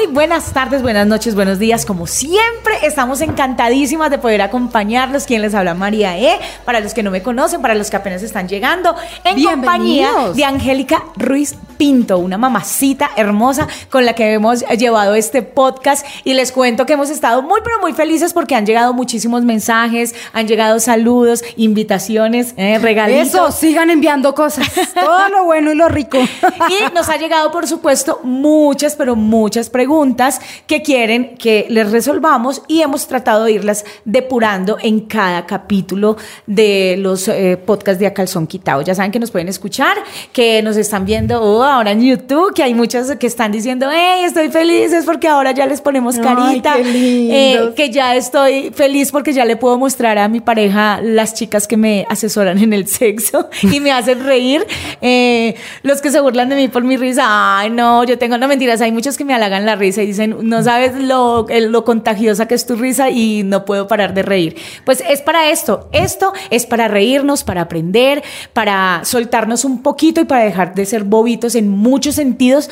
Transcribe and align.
muy 0.00 0.14
buenas 0.14 0.54
tardes, 0.54 0.80
buenas 0.80 1.06
noches, 1.06 1.34
buenos 1.34 1.58
días. 1.58 1.84
Como 1.84 2.06
siempre, 2.06 2.74
estamos 2.84 3.20
encantadísimas 3.20 4.10
de 4.10 4.16
poder 4.16 4.40
acompañarlos. 4.40 5.24
Quien 5.24 5.42
les 5.42 5.54
habla, 5.54 5.74
María 5.74 6.16
E. 6.16 6.38
Para 6.64 6.80
los 6.80 6.94
que 6.94 7.02
no 7.02 7.10
me 7.10 7.22
conocen, 7.22 7.60
para 7.60 7.74
los 7.74 7.90
que 7.90 7.96
apenas 7.96 8.22
están 8.22 8.48
llegando, 8.48 8.94
en 9.24 9.42
compañía 9.42 10.10
de 10.34 10.44
Angélica 10.44 11.04
Ruiz 11.16 11.54
Pinto, 11.76 12.18
una 12.18 12.38
mamacita 12.38 13.10
hermosa 13.16 13.68
con 13.90 14.06
la 14.06 14.14
que 14.14 14.32
hemos 14.32 14.64
llevado 14.78 15.14
este 15.14 15.42
podcast. 15.42 16.06
Y 16.24 16.32
les 16.32 16.50
cuento 16.50 16.86
que 16.86 16.94
hemos 16.94 17.10
estado 17.10 17.42
muy, 17.42 17.60
pero 17.62 17.78
muy 17.80 17.92
felices 17.92 18.32
porque 18.32 18.54
han 18.54 18.64
llegado 18.64 18.94
muchísimos 18.94 19.44
mensajes, 19.44 20.14
han 20.32 20.48
llegado 20.48 20.80
saludos, 20.80 21.42
invitaciones, 21.56 22.54
eh, 22.56 22.78
regalitos. 22.78 23.28
Eso, 23.28 23.52
sigan 23.52 23.90
enviando 23.90 24.34
cosas. 24.34 24.66
Todo 24.94 25.28
lo 25.28 25.44
bueno 25.44 25.72
y 25.72 25.74
lo 25.74 25.88
rico. 25.88 26.16
Y 26.18 26.94
nos 26.94 27.10
ha 27.10 27.18
llegado, 27.18 27.50
por 27.52 27.66
supuesto, 27.66 28.20
muchas, 28.22 28.96
pero 28.96 29.14
muchas 29.14 29.68
preguntas 29.68 29.89
que 30.66 30.82
quieren 30.82 31.36
que 31.36 31.66
les 31.68 31.90
resolvamos 31.90 32.62
y 32.68 32.82
hemos 32.82 33.06
tratado 33.08 33.44
de 33.44 33.52
irlas 33.52 33.84
depurando 34.04 34.78
en 34.80 35.00
cada 35.00 35.46
capítulo 35.46 36.16
de 36.46 36.96
los 36.98 37.26
eh, 37.28 37.58
podcasts 37.64 37.98
de 37.98 38.06
A 38.06 38.14
Calzón 38.14 38.46
Quitado. 38.46 38.82
Ya 38.82 38.94
saben 38.94 39.10
que 39.10 39.18
nos 39.18 39.30
pueden 39.30 39.48
escuchar, 39.48 39.96
que 40.32 40.62
nos 40.62 40.76
están 40.76 41.04
viendo 41.04 41.42
oh, 41.42 41.62
ahora 41.62 41.90
en 41.90 42.02
YouTube, 42.02 42.54
que 42.54 42.62
hay 42.62 42.74
muchas 42.74 43.16
que 43.16 43.26
están 43.26 43.50
diciendo, 43.50 43.88
hey, 43.92 44.22
estoy 44.24 44.48
feliz, 44.50 44.92
es 44.92 45.04
porque 45.04 45.26
ahora 45.26 45.52
ya 45.52 45.66
les 45.66 45.80
ponemos 45.80 46.16
Ay, 46.18 46.22
carita, 46.22 46.76
lindos. 46.78 47.36
eh, 47.36 47.72
que 47.74 47.90
ya 47.90 48.14
estoy 48.14 48.70
feliz 48.74 49.10
porque 49.10 49.32
ya 49.32 49.44
le 49.44 49.56
puedo 49.56 49.76
mostrar 49.76 50.18
a 50.18 50.28
mi 50.28 50.40
pareja 50.40 51.00
las 51.02 51.34
chicas 51.34 51.66
que 51.66 51.76
me 51.76 52.06
asesoran 52.08 52.58
en 52.58 52.72
el 52.72 52.86
sexo 52.86 53.48
y 53.62 53.80
me 53.80 53.90
hacen 53.90 54.24
reír. 54.24 54.64
Eh, 55.00 55.54
los 55.82 56.00
que 56.00 56.10
se 56.10 56.20
burlan 56.20 56.48
de 56.48 56.56
mí 56.56 56.68
por 56.68 56.84
mi 56.84 56.96
risa, 56.96 57.58
ay, 57.58 57.70
no, 57.70 58.04
yo 58.04 58.18
tengo, 58.18 58.38
no 58.38 58.46
mentiras, 58.46 58.80
hay 58.80 58.92
muchos 58.92 59.16
que 59.16 59.24
me 59.24 59.34
halagan 59.34 59.66
la 59.66 59.76
risa 59.80 60.02
y 60.02 60.06
dicen, 60.06 60.36
no 60.42 60.62
sabes 60.62 60.94
lo, 60.94 61.46
lo 61.48 61.84
contagiosa 61.84 62.46
que 62.46 62.54
es 62.54 62.66
tu 62.66 62.76
risa 62.76 63.10
y 63.10 63.42
no 63.42 63.64
puedo 63.64 63.88
parar 63.88 64.14
de 64.14 64.22
reír. 64.22 64.56
Pues 64.84 65.02
es 65.08 65.20
para 65.22 65.50
esto, 65.50 65.88
esto 65.92 66.32
es 66.50 66.66
para 66.66 66.86
reírnos, 66.86 67.42
para 67.42 67.62
aprender, 67.62 68.22
para 68.52 69.00
soltarnos 69.04 69.64
un 69.64 69.82
poquito 69.82 70.20
y 70.20 70.24
para 70.24 70.44
dejar 70.44 70.74
de 70.74 70.86
ser 70.86 71.02
bobitos 71.02 71.56
en 71.56 71.68
muchos 71.68 72.14
sentidos 72.14 72.70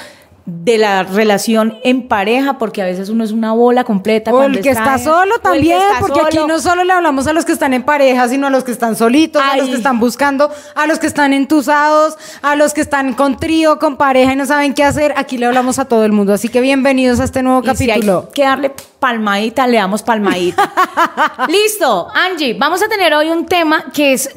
de 0.51 0.79
la 0.79 1.03
relación 1.03 1.77
en 1.85 2.09
pareja, 2.09 2.57
porque 2.57 2.81
a 2.81 2.87
veces 2.87 3.11
uno 3.11 3.23
es 3.23 3.33
una 3.33 3.53
bola 3.53 3.85
completa. 3.85 4.33
O 4.33 4.43
el 4.43 4.63
que 4.63 4.71
está 4.71 4.97
solo 4.99 5.39
también, 5.41 5.77
está 5.77 6.01
porque 6.01 6.21
aquí 6.21 6.39
no 6.49 6.59
solo 6.59 6.85
le 6.85 6.93
hablamos 6.95 7.27
a 7.27 7.35
los 7.35 7.45
que 7.45 7.53
están 7.53 7.75
en 7.75 7.83
pareja, 7.83 8.27
sino 8.29 8.47
a 8.47 8.51
los 8.51 8.65
que 8.65 8.73
están 8.73 8.97
solitos, 8.97 9.43
a 9.43 9.59
los 9.59 9.69
que 9.69 9.75
están 9.75 10.01
buscando, 10.01 10.51
a 10.75 10.87
los 10.87 10.99
que 10.99 11.07
están 11.07 11.35
entusados, 11.35 12.17
a 12.41 12.57
los 12.57 12.73
que 12.73 12.81
están 12.81 13.13
con 13.13 13.37
trío, 13.37 13.79
con 13.79 13.99
pareja 13.99 14.33
y 14.33 14.37
no 14.37 14.47
saben 14.47 14.73
qué 14.73 14.85
hacer. 14.85 15.13
Aquí 15.19 15.37
le 15.37 15.45
hablamos 15.45 15.79
a 15.79 15.85
todo 15.85 16.07
el 16.07 16.13
mundo. 16.13 16.33
Así 16.33 16.49
que 16.49 16.63
bienvenidos 16.63 17.21
a 17.21 17.25
este 17.25 17.43
nuevo 17.43 17.61
Y 17.61 17.77
si 17.77 17.85
hay 17.85 18.01
capítulo. 18.01 18.31
que 18.33 18.43
darle 18.43 18.73
palmadita, 18.99 19.67
le 19.67 19.77
damos 19.77 20.03
palmadita. 20.03 20.73
Listo, 21.49 22.09
Angie, 22.15 22.55
vamos 22.55 22.83
a 22.83 22.89
tener 22.89 23.15
hoy 23.15 23.29
un 23.29 23.47
tema 23.47 23.87
que 23.93 24.13
es, 24.13 24.31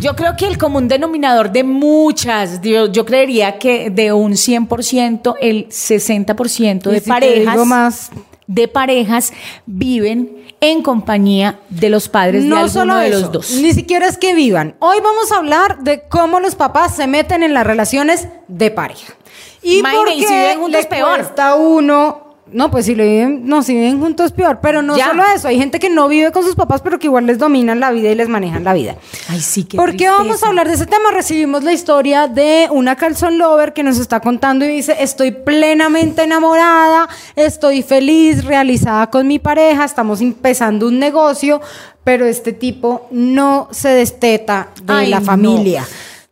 yo 0.00 0.14
creo 0.14 0.36
que 0.36 0.46
el 0.46 0.58
común 0.58 0.88
denominador 0.88 1.50
de 1.50 1.64
muchas, 1.64 2.60
yo, 2.60 2.86
yo 2.86 3.04
creería 3.04 3.58
que 3.58 3.90
de 3.90 4.12
un 4.12 4.32
100%, 4.32 5.34
el 5.40 5.68
60% 5.68 6.82
de 6.90 7.00
si 7.00 7.08
parejas, 7.08 7.66
más, 7.66 8.10
de 8.46 8.68
parejas 8.68 9.32
viven 9.66 10.44
en 10.60 10.82
compañía 10.82 11.58
de 11.68 11.90
los 11.90 12.08
padres 12.08 12.42
de 12.42 12.48
no 12.48 12.56
alguno 12.56 12.72
solo 12.72 12.96
de 12.96 13.08
eso, 13.08 13.20
los 13.20 13.32
dos. 13.32 13.50
ni 13.50 13.72
siquiera 13.72 14.06
es 14.06 14.16
que 14.18 14.34
vivan. 14.34 14.76
Hoy 14.78 14.98
vamos 15.02 15.32
a 15.32 15.36
hablar 15.36 15.80
de 15.80 16.02
cómo 16.08 16.40
los 16.40 16.54
papás 16.54 16.96
se 16.96 17.06
meten 17.06 17.42
en 17.42 17.52
las 17.52 17.66
relaciones 17.66 18.28
de 18.48 18.70
pareja. 18.70 19.14
Y 19.62 19.78
Imagine, 19.78 19.98
por 20.04 20.12
y 20.12 20.24
si 20.24 20.32
viven 20.32 20.58
juntos, 20.60 20.80
le 20.80 20.86
peor. 20.86 21.16
cuesta 21.16 21.56
uno 21.56 22.25
no, 22.52 22.70
pues 22.70 22.86
si 22.86 22.94
lo 22.94 23.02
viven, 23.02 23.42
no, 23.44 23.62
si 23.62 23.74
viven 23.74 24.00
juntos 24.00 24.30
peor, 24.32 24.60
pero 24.62 24.80
no 24.80 24.96
Ya. 24.96 25.06
solo 25.08 25.24
eso, 25.34 25.48
hay 25.48 25.58
gente 25.58 25.80
que 25.80 25.90
no 25.90 26.06
vive 26.06 26.30
con 26.30 26.44
sus 26.44 26.54
papás, 26.54 26.80
pero 26.80 26.98
que 26.98 27.06
igual 27.08 27.26
les 27.26 27.38
dominan 27.38 27.80
la 27.80 27.90
vida 27.90 28.10
y 28.10 28.14
les 28.14 28.28
manejan 28.28 28.62
la 28.62 28.72
vida. 28.72 28.96
Ay, 29.28 29.40
sí, 29.40 29.64
qué 29.64 29.76
¿Por 29.76 29.96
qué 29.96 30.08
vamos 30.08 30.42
a 30.42 30.48
hablar 30.48 30.68
de 30.68 30.74
ese 30.74 30.86
tema? 30.86 31.10
Recibimos 31.12 31.64
la 31.64 31.72
historia 31.72 32.28
de 32.28 32.68
una 32.70 32.94
calzón 32.94 33.38
lover 33.38 33.72
que 33.72 33.82
nos 33.82 33.98
está 33.98 34.20
contando 34.20 34.64
y 34.64 34.68
dice, 34.68 34.96
estoy 35.00 35.32
plenamente 35.32 36.22
enamorada, 36.22 37.08
estoy 37.34 37.82
feliz, 37.82 38.44
realizada 38.44 39.10
con 39.10 39.26
mi 39.26 39.38
pareja, 39.38 39.84
estamos 39.84 40.20
empezando 40.20 40.86
un 40.86 40.98
negocio, 40.98 41.60
pero 42.04 42.26
este 42.26 42.52
tipo 42.52 43.08
no 43.10 43.68
se 43.72 43.88
desteta 43.88 44.68
de 44.84 44.92
Ay, 44.92 45.08
la 45.08 45.18
no. 45.18 45.62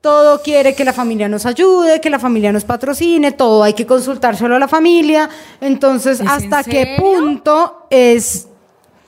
Todo 0.05 0.43
quiere 0.43 0.75
que 0.75 0.85
la 0.85 0.93
familia 0.93 1.31
nos 1.31 1.47
ayude, 1.47 1.99
que 1.99 2.11
la 2.11 2.19
familia 2.19 2.53
nos 2.53 2.65
patrocine, 2.65 3.33
todo 3.33 3.63
hay 3.63 3.73
que 3.73 3.87
consultárselo 3.87 4.55
a 4.55 4.59
la 4.59 4.69
familia. 4.69 5.31
Entonces, 5.63 6.21
¿Es 6.21 6.29
¿hasta 6.29 6.59
en 6.59 6.65
qué 6.67 6.97
punto 6.99 7.87
es 7.89 8.47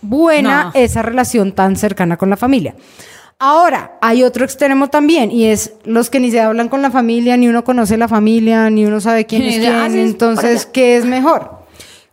buena 0.00 0.64
No. 0.64 0.70
esa 0.72 1.02
relación 1.02 1.52
tan 1.52 1.76
cercana 1.76 2.16
con 2.16 2.30
la 2.30 2.38
familia? 2.38 2.74
Ahora, 3.38 3.98
hay 4.00 4.22
otro 4.22 4.46
extremo 4.46 4.88
también, 4.88 5.30
y 5.30 5.44
es 5.44 5.74
los 5.84 6.08
que 6.08 6.18
ni 6.18 6.30
se 6.30 6.40
hablan 6.40 6.70
con 6.70 6.80
la 6.80 6.90
familia, 6.90 7.36
ni 7.36 7.46
uno 7.46 7.62
conoce 7.62 7.98
la 7.98 8.08
familia, 8.08 8.70
ni 8.70 8.86
uno 8.86 8.98
sabe 9.02 9.26
quién 9.26 9.42
es 9.44 9.58
quién. 9.58 9.98
Entonces. 9.98 10.64
¿qué 10.64 10.96
es 10.96 11.04
mejor? 11.04 11.55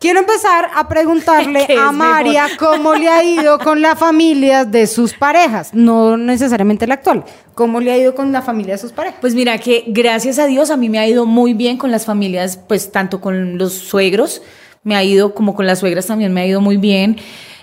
Quiero 0.03 0.19
empezar 0.19 0.69
a 0.75 0.89
preguntarle 0.89 1.63
¿Qué 1.67 1.77
a 1.77 1.93
María 1.93 2.43
mejor? 2.49 2.57
cómo 2.57 2.93
le 2.93 3.07
ha 3.07 3.23
ido 3.23 3.57
con 3.57 3.81
la 3.81 3.95
familia 3.95 4.65
de 4.65 4.85
sus 4.85 5.13
parejas, 5.13 5.73
no 5.73 6.17
necesariamente 6.17 6.85
la 6.87 6.95
actual. 6.95 7.23
¿Cómo 7.55 7.79
le 7.79 7.89
ha 7.89 7.97
ido 7.97 8.13
con 8.13 8.33
la 8.33 8.41
familia 8.41 8.73
de 8.73 8.79
sus 8.79 8.91
parejas? 8.91 9.19
Pues 9.21 9.33
mira 9.33 9.57
que 9.59 9.85
gracias 9.87 10.39
a 10.39 10.45
Dios 10.45 10.71
a 10.71 10.75
mí 10.75 10.89
me 10.89 10.99
ha 10.99 11.07
ido 11.07 11.25
muy 11.25 11.53
bien 11.53 11.77
con 11.77 11.89
las 11.89 12.03
familias, 12.03 12.59
pues 12.67 12.91
tanto 12.91 13.21
con 13.21 13.57
los 13.57 13.75
suegros, 13.75 14.41
me 14.83 14.97
ha 14.97 15.05
ido 15.05 15.33
como 15.33 15.55
con 15.55 15.67
las 15.67 15.79
suegras 15.79 16.05
también 16.05 16.33
me 16.33 16.41
ha 16.41 16.47
ido 16.47 16.59
muy 16.59 16.75
bien. 16.75 17.15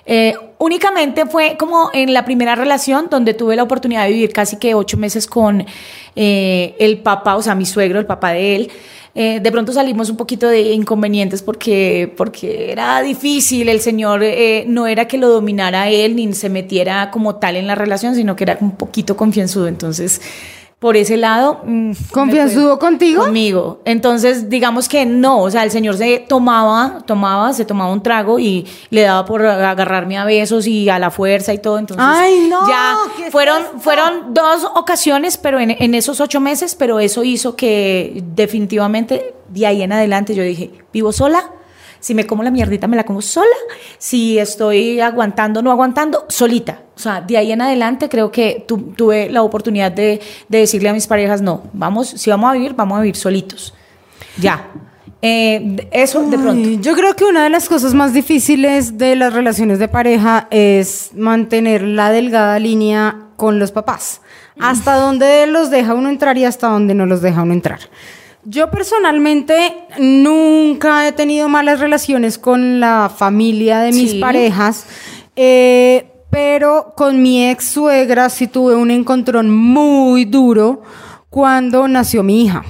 Eh, 0.06 0.34
únicamente 0.58 1.26
fue 1.26 1.56
como 1.58 1.90
en 1.92 2.12
la 2.12 2.24
primera 2.24 2.54
relación 2.54 3.08
donde 3.10 3.34
tuve 3.34 3.56
la 3.56 3.62
oportunidad 3.62 4.04
de 4.04 4.12
vivir 4.12 4.32
casi 4.32 4.56
que 4.56 4.74
ocho 4.74 4.96
meses 4.96 5.26
con 5.26 5.64
eh, 6.16 6.74
el 6.78 6.98
papá, 6.98 7.36
o 7.36 7.42
sea, 7.42 7.54
mi 7.54 7.66
suegro, 7.66 7.98
el 7.98 8.06
papá 8.06 8.32
de 8.32 8.56
él. 8.56 8.70
Eh, 9.12 9.40
de 9.40 9.50
pronto 9.50 9.72
salimos 9.72 10.08
un 10.08 10.16
poquito 10.16 10.46
de 10.46 10.72
inconvenientes 10.72 11.42
porque, 11.42 12.12
porque 12.16 12.70
era 12.70 13.02
difícil, 13.02 13.68
el 13.68 13.80
señor 13.80 14.22
no 14.66 14.86
era 14.86 15.08
que 15.08 15.18
lo 15.18 15.28
dominara 15.28 15.88
él 15.88 16.14
ni 16.14 16.32
se 16.32 16.48
metiera 16.48 17.10
como 17.10 17.34
tal 17.34 17.56
en 17.56 17.66
la 17.66 17.74
relación, 17.74 18.14
sino 18.14 18.36
que 18.36 18.44
era 18.44 18.58
un 18.60 18.76
poquito 18.76 19.16
confianzudo, 19.16 19.66
entonces 19.66 20.20
por 20.80 20.96
ese 20.96 21.18
lado... 21.18 21.60
mm, 21.64 21.92
¿Confianzudo 22.10 22.78
contigo? 22.78 23.24
Conmigo. 23.24 23.80
Entonces, 23.84 24.48
digamos 24.48 24.88
que 24.88 25.04
no, 25.04 25.42
o 25.42 25.50
sea, 25.50 25.62
el 25.62 25.70
señor 25.70 25.98
se 25.98 26.24
tomaba, 26.26 27.02
tomaba, 27.06 27.52
se 27.52 27.66
tomaba 27.66 27.92
un 27.92 28.02
trago 28.02 28.38
y 28.38 28.66
le 28.88 29.02
daba 29.02 29.26
por 29.26 29.44
agarrarme 29.44 30.16
a 30.16 30.24
besos 30.24 30.66
y 30.66 30.88
a 30.88 30.98
la 30.98 31.10
fuerza 31.10 31.52
y 31.52 31.58
todo. 31.58 31.78
Entonces, 31.78 32.04
Ay, 32.08 32.48
no, 32.48 32.66
ya 32.66 32.96
¿qué 33.14 33.26
es 33.26 33.30
fueron, 33.30 33.62
fueron 33.78 34.32
dos 34.32 34.64
ocasiones, 34.74 35.36
pero 35.36 35.60
en, 35.60 35.70
en 35.70 35.94
esos 35.94 36.18
ocho 36.18 36.40
meses, 36.40 36.74
pero 36.74 36.98
eso 36.98 37.24
hizo 37.24 37.54
que 37.56 38.24
definitivamente 38.34 39.34
de 39.50 39.66
ahí 39.66 39.82
en 39.82 39.92
adelante 39.92 40.34
yo 40.34 40.42
dije, 40.42 40.70
vivo 40.94 41.12
sola. 41.12 41.50
Si 42.00 42.14
me 42.14 42.26
como 42.26 42.42
la 42.42 42.50
mierdita, 42.50 42.86
me 42.88 42.96
la 42.96 43.04
como 43.04 43.20
sola. 43.22 43.46
Si 43.98 44.38
estoy 44.38 45.00
aguantando, 45.00 45.62
no 45.62 45.70
aguantando, 45.70 46.24
solita. 46.28 46.80
O 46.96 46.98
sea, 46.98 47.20
de 47.20 47.36
ahí 47.36 47.52
en 47.52 47.60
adelante 47.62 48.08
creo 48.08 48.30
que 48.32 48.64
tu- 48.66 48.92
tuve 48.96 49.28
la 49.30 49.42
oportunidad 49.42 49.92
de, 49.92 50.20
de 50.48 50.58
decirle 50.58 50.88
a 50.88 50.92
mis 50.92 51.06
parejas, 51.06 51.40
no, 51.42 51.62
vamos, 51.72 52.08
si 52.08 52.30
vamos 52.30 52.50
a 52.50 52.54
vivir, 52.54 52.74
vamos 52.74 52.98
a 52.98 53.02
vivir 53.02 53.16
solitos. 53.16 53.74
Ya. 54.38 54.68
Eh, 55.22 55.88
eso 55.90 56.22
de 56.22 56.38
pronto. 56.38 56.68
Ay, 56.68 56.78
Yo 56.80 56.94
creo 56.94 57.14
que 57.14 57.24
una 57.24 57.44
de 57.44 57.50
las 57.50 57.68
cosas 57.68 57.92
más 57.92 58.14
difíciles 58.14 58.96
de 58.96 59.16
las 59.16 59.32
relaciones 59.34 59.78
de 59.78 59.86
pareja 59.88 60.48
es 60.50 61.10
mantener 61.14 61.82
la 61.82 62.10
delgada 62.10 62.58
línea 62.58 63.16
con 63.36 63.58
los 63.58 63.70
papás. 63.72 64.22
Hasta 64.58 64.96
dónde 64.96 65.46
los 65.46 65.70
deja 65.70 65.94
uno 65.94 66.08
entrar 66.10 66.36
y 66.38 66.44
hasta 66.44 66.68
dónde 66.68 66.94
no 66.94 67.04
los 67.06 67.20
deja 67.22 67.42
uno 67.42 67.52
entrar. 67.54 67.80
Yo 68.44 68.70
personalmente 68.70 69.74
nunca 69.98 71.06
he 71.06 71.12
tenido 71.12 71.48
malas 71.48 71.78
relaciones 71.78 72.38
con 72.38 72.80
la 72.80 73.10
familia 73.14 73.80
de 73.80 73.92
mis 73.92 74.12
Sí. 74.12 74.18
parejas, 74.20 74.86
eh, 75.36 76.06
pero 76.30 76.94
con 76.96 77.20
mi 77.22 77.48
ex 77.50 77.64
suegra 77.66 78.30
sí 78.30 78.46
tuve 78.46 78.74
un 78.76 78.90
encontrón 78.90 79.50
muy 79.54 80.24
duro 80.24 80.82
cuando 81.28 81.86
nació 81.86 82.22
mi 82.22 82.44
hija. 82.44 82.64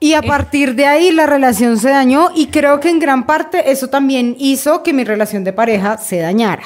Y 0.00 0.12
a 0.14 0.22
partir 0.22 0.74
de 0.74 0.86
ahí 0.86 1.10
la 1.10 1.26
relación 1.26 1.78
se 1.78 1.88
dañó 1.90 2.28
y 2.34 2.46
creo 2.46 2.80
que 2.80 2.90
en 2.90 2.98
gran 2.98 3.26
parte 3.26 3.70
eso 3.70 3.88
también 3.88 4.36
hizo 4.38 4.82
que 4.82 4.92
mi 4.92 5.04
relación 5.04 5.42
de 5.44 5.52
pareja 5.52 5.98
se 5.98 6.18
dañara. 6.18 6.62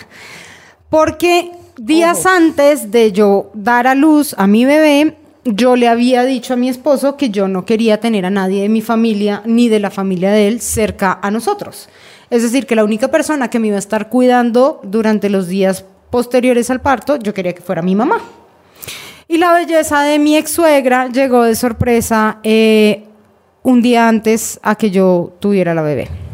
Porque 0.90 1.52
días 1.76 2.26
antes 2.26 2.90
de 2.90 3.12
yo 3.12 3.50
dar 3.54 3.86
a 3.86 3.94
luz 3.94 4.34
a 4.36 4.46
mi 4.46 4.64
bebé, 4.64 5.16
yo 5.44 5.76
le 5.76 5.88
había 5.88 6.24
dicho 6.24 6.54
a 6.54 6.56
mi 6.56 6.68
esposo 6.68 7.16
que 7.16 7.30
yo 7.30 7.48
no 7.48 7.64
quería 7.64 8.00
tener 8.00 8.26
a 8.26 8.30
nadie 8.30 8.62
de 8.62 8.68
mi 8.68 8.82
familia 8.82 9.42
ni 9.46 9.68
de 9.68 9.80
la 9.80 9.90
familia 9.90 10.30
de 10.30 10.48
él 10.48 10.60
cerca 10.60 11.18
a 11.22 11.30
nosotros. 11.30 11.88
Es 12.28 12.42
decir, 12.42 12.66
que 12.66 12.76
la 12.76 12.84
única 12.84 13.08
persona 13.08 13.48
que 13.48 13.58
me 13.58 13.68
iba 13.68 13.76
a 13.76 13.80
estar 13.80 14.08
cuidando 14.08 14.80
durante 14.84 15.30
los 15.30 15.48
días 15.48 15.84
posteriores 16.10 16.70
al 16.70 16.80
parto, 16.80 17.16
yo 17.16 17.34
quería 17.34 17.54
que 17.54 17.62
fuera 17.62 17.82
mi 17.82 17.94
mamá. 17.94 18.18
Y 19.28 19.38
la 19.38 19.52
belleza 19.52 20.02
de 20.02 20.18
mi 20.18 20.36
ex 20.36 20.50
suegra 20.50 21.08
llegó 21.08 21.44
de 21.44 21.54
sorpresa 21.54 22.38
eh, 22.42 23.04
un 23.62 23.80
día 23.80 24.08
antes 24.08 24.58
a 24.62 24.74
que 24.74 24.90
yo 24.90 25.32
tuviera 25.40 25.74
la 25.74 25.82
bebé. 25.82 26.29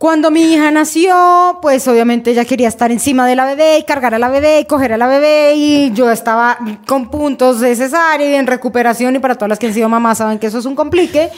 Cuando 0.00 0.30
mi 0.30 0.40
hija 0.54 0.70
nació, 0.70 1.58
pues 1.60 1.86
obviamente 1.86 2.30
ella 2.30 2.46
quería 2.46 2.68
estar 2.68 2.90
encima 2.90 3.26
de 3.26 3.36
la 3.36 3.44
bebé 3.44 3.76
y 3.76 3.82
cargar 3.82 4.14
a 4.14 4.18
la 4.18 4.30
bebé 4.30 4.60
y 4.60 4.64
coger 4.64 4.94
a 4.94 4.96
la 4.96 5.06
bebé 5.06 5.52
y 5.56 5.92
yo 5.92 6.10
estaba 6.10 6.56
con 6.86 7.10
puntos 7.10 7.60
de 7.60 7.76
cesárea 7.76 8.30
y 8.30 8.34
en 8.34 8.46
recuperación 8.46 9.14
y 9.16 9.18
para 9.18 9.34
todas 9.34 9.50
las 9.50 9.58
que 9.58 9.66
han 9.66 9.74
sido 9.74 9.90
mamás 9.90 10.16
saben 10.16 10.38
que 10.38 10.46
eso 10.46 10.58
es 10.58 10.64
un 10.64 10.74
complique 10.74 11.28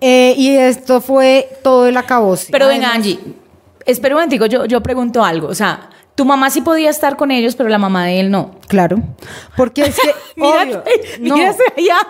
Eh, 0.00 0.32
y 0.34 0.48
esto 0.56 1.02
fue 1.02 1.58
todo 1.62 1.88
el 1.88 1.96
acabose. 1.98 2.48
Pero 2.50 2.68
venga, 2.68 2.90
Angie, 2.90 3.20
espera 3.84 4.14
un 4.14 4.20
momentico, 4.22 4.46
yo, 4.46 4.64
yo 4.64 4.82
pregunto 4.82 5.22
algo. 5.22 5.48
O 5.48 5.54
sea, 5.54 5.90
tu 6.16 6.24
mamá 6.24 6.50
sí 6.50 6.62
podía 6.62 6.90
estar 6.90 7.16
con 7.16 7.30
ellos, 7.30 7.54
pero 7.54 7.68
la 7.68 7.78
mamá 7.78 8.04
de 8.06 8.18
él 8.20 8.30
no. 8.30 8.52
Claro, 8.68 9.00
porque 9.56 9.82
es 9.82 9.94
que 10.00 10.10
Mira 10.36 10.62
obvio, 10.62 10.82
no, 11.20 11.34
allá. 11.36 11.54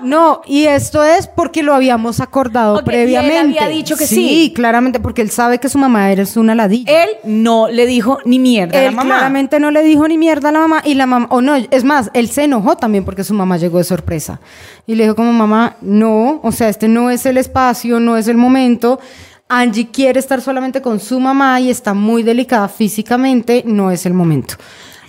no, 0.02 0.40
y 0.46 0.64
esto 0.64 1.04
es 1.04 1.26
porque 1.26 1.62
lo 1.62 1.74
habíamos 1.74 2.20
acordado 2.20 2.74
Ok, 2.76 2.78
y 2.78 2.80
él 2.80 2.84
previamente. 2.84 3.58
había 3.60 3.68
dicho 3.68 3.96
que 3.96 4.06
sí. 4.06 4.14
Sí, 4.14 4.52
claramente, 4.54 5.00
porque 5.00 5.20
él 5.22 5.30
sabe 5.30 5.58
que 5.58 5.68
su 5.68 5.76
mamá 5.78 6.10
eres 6.12 6.36
una 6.36 6.54
ladilla. 6.54 7.04
Él 7.04 7.10
no 7.24 7.68
le 7.68 7.84
dijo 7.84 8.18
ni 8.24 8.38
mierda 8.38 8.78
a 8.78 8.82
la 8.82 8.88
Él 8.88 8.94
mamá. 8.94 9.14
claramente 9.16 9.60
no 9.60 9.70
le 9.70 9.82
dijo 9.82 10.08
ni 10.08 10.16
mierda 10.16 10.48
a 10.48 10.52
la 10.52 10.60
mamá 10.60 10.82
y 10.84 10.94
la 10.94 11.06
mamá, 11.06 11.26
o 11.30 11.40
no, 11.42 11.54
es 11.56 11.84
más, 11.84 12.10
él 12.14 12.30
se 12.30 12.44
enojó 12.44 12.76
también 12.76 13.04
porque 13.04 13.22
su 13.24 13.34
mamá 13.34 13.58
llegó 13.58 13.78
de 13.78 13.84
sorpresa. 13.84 14.40
Y 14.86 14.94
le 14.94 15.02
dijo 15.02 15.16
como 15.16 15.32
mamá, 15.32 15.76
no, 15.82 16.40
o 16.44 16.52
sea, 16.52 16.68
este 16.68 16.86
no 16.88 17.10
es 17.10 17.26
el 17.26 17.36
espacio, 17.38 17.98
no 18.00 18.16
es 18.16 18.28
el 18.28 18.36
momento. 18.36 19.00
Angie 19.48 19.88
quiere 19.90 20.18
estar 20.18 20.40
solamente 20.40 20.82
con 20.82 20.98
su 20.98 21.20
mamá 21.20 21.60
y 21.60 21.70
está 21.70 21.94
muy 21.94 22.22
delicada 22.22 22.68
físicamente, 22.68 23.62
no 23.66 23.90
es 23.90 24.04
el 24.06 24.12
momento. 24.12 24.54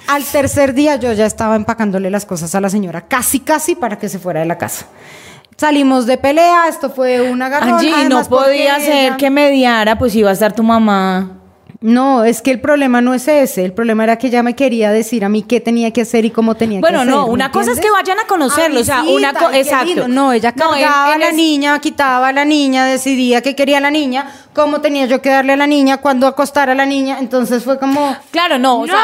Al 0.07 0.23
tercer 0.23 0.73
día 0.73 0.95
yo 0.95 1.11
ya 1.13 1.25
estaba 1.25 1.55
empacándole 1.55 2.09
las 2.11 2.25
cosas 2.25 2.53
a 2.55 2.61
la 2.61 2.69
señora, 2.69 3.07
casi, 3.07 3.39
casi 3.39 3.75
para 3.75 3.97
que 3.97 4.09
se 4.09 4.19
fuera 4.19 4.39
de 4.41 4.45
la 4.45 4.57
casa. 4.57 4.85
Salimos 5.57 6.05
de 6.05 6.19
pelea, 6.19 6.67
esto 6.67 6.91
fue 6.91 7.31
un 7.31 7.41
agarrón. 7.41 7.73
Angie, 7.73 7.89
no 7.89 7.97
además 7.97 8.27
podía 8.29 8.79
ser 8.79 9.05
ella- 9.07 9.17
que 9.17 9.29
mediara, 9.31 9.97
pues 9.97 10.13
iba 10.15 10.29
a 10.29 10.33
estar 10.33 10.53
tu 10.53 10.61
mamá. 10.61 11.36
No, 11.81 12.23
es 12.23 12.41
que 12.41 12.51
el 12.51 12.59
problema 12.59 13.01
no 13.01 13.13
es 13.13 13.27
ese. 13.27 13.63
El 13.65 13.73
problema 13.73 14.03
era 14.03 14.17
que 14.17 14.27
ella 14.27 14.41
me 14.43 14.55
quería 14.55 14.91
decir 14.91 15.23
a 15.23 15.29
mí 15.29 15.43
qué 15.43 15.59
tenía 15.61 15.91
que 15.91 16.01
hacer 16.01 16.25
y 16.25 16.31
cómo 16.31 16.55
tenía 16.55 16.79
Bueno, 16.79 16.99
que 16.99 17.03
hacer. 17.03 17.13
no, 17.13 17.27
¿me 17.27 17.33
una 17.33 17.51
cosa 17.51 17.71
es 17.71 17.79
que 17.79 17.89
vayan 17.91 18.19
a 18.19 18.25
conocerlo, 18.27 18.79
o 18.79 18.83
sea, 18.83 19.01
una 19.03 19.11
visita, 19.31 19.33
co- 19.33 19.45
ay, 19.47 19.51
qué 19.53 19.59
exacto. 19.59 20.07
No, 20.07 20.31
ella 20.33 20.53
No, 20.55 20.69
cargaba 20.71 21.13
a 21.13 21.17
la 21.17 21.29
es- 21.29 21.35
niña, 21.35 21.79
quitaba 21.79 22.27
a 22.29 22.33
la 22.33 22.45
niña, 22.45 22.85
decidía 22.85 23.41
qué 23.41 23.55
quería 23.55 23.79
la 23.79 23.91
niña, 23.91 24.31
cómo 24.53 24.81
tenía 24.81 25.05
yo 25.05 25.21
que 25.21 25.29
darle 25.29 25.53
a 25.53 25.57
la 25.57 25.67
niña, 25.67 25.97
cuándo 25.97 26.27
acostar 26.27 26.69
a 26.69 26.75
la 26.75 26.85
niña. 26.85 27.17
Entonces 27.19 27.63
fue 27.63 27.77
como. 27.79 28.15
Claro, 28.31 28.57
no, 28.57 28.79
o 28.81 28.85
No, 28.87 28.93
sea, 28.93 29.01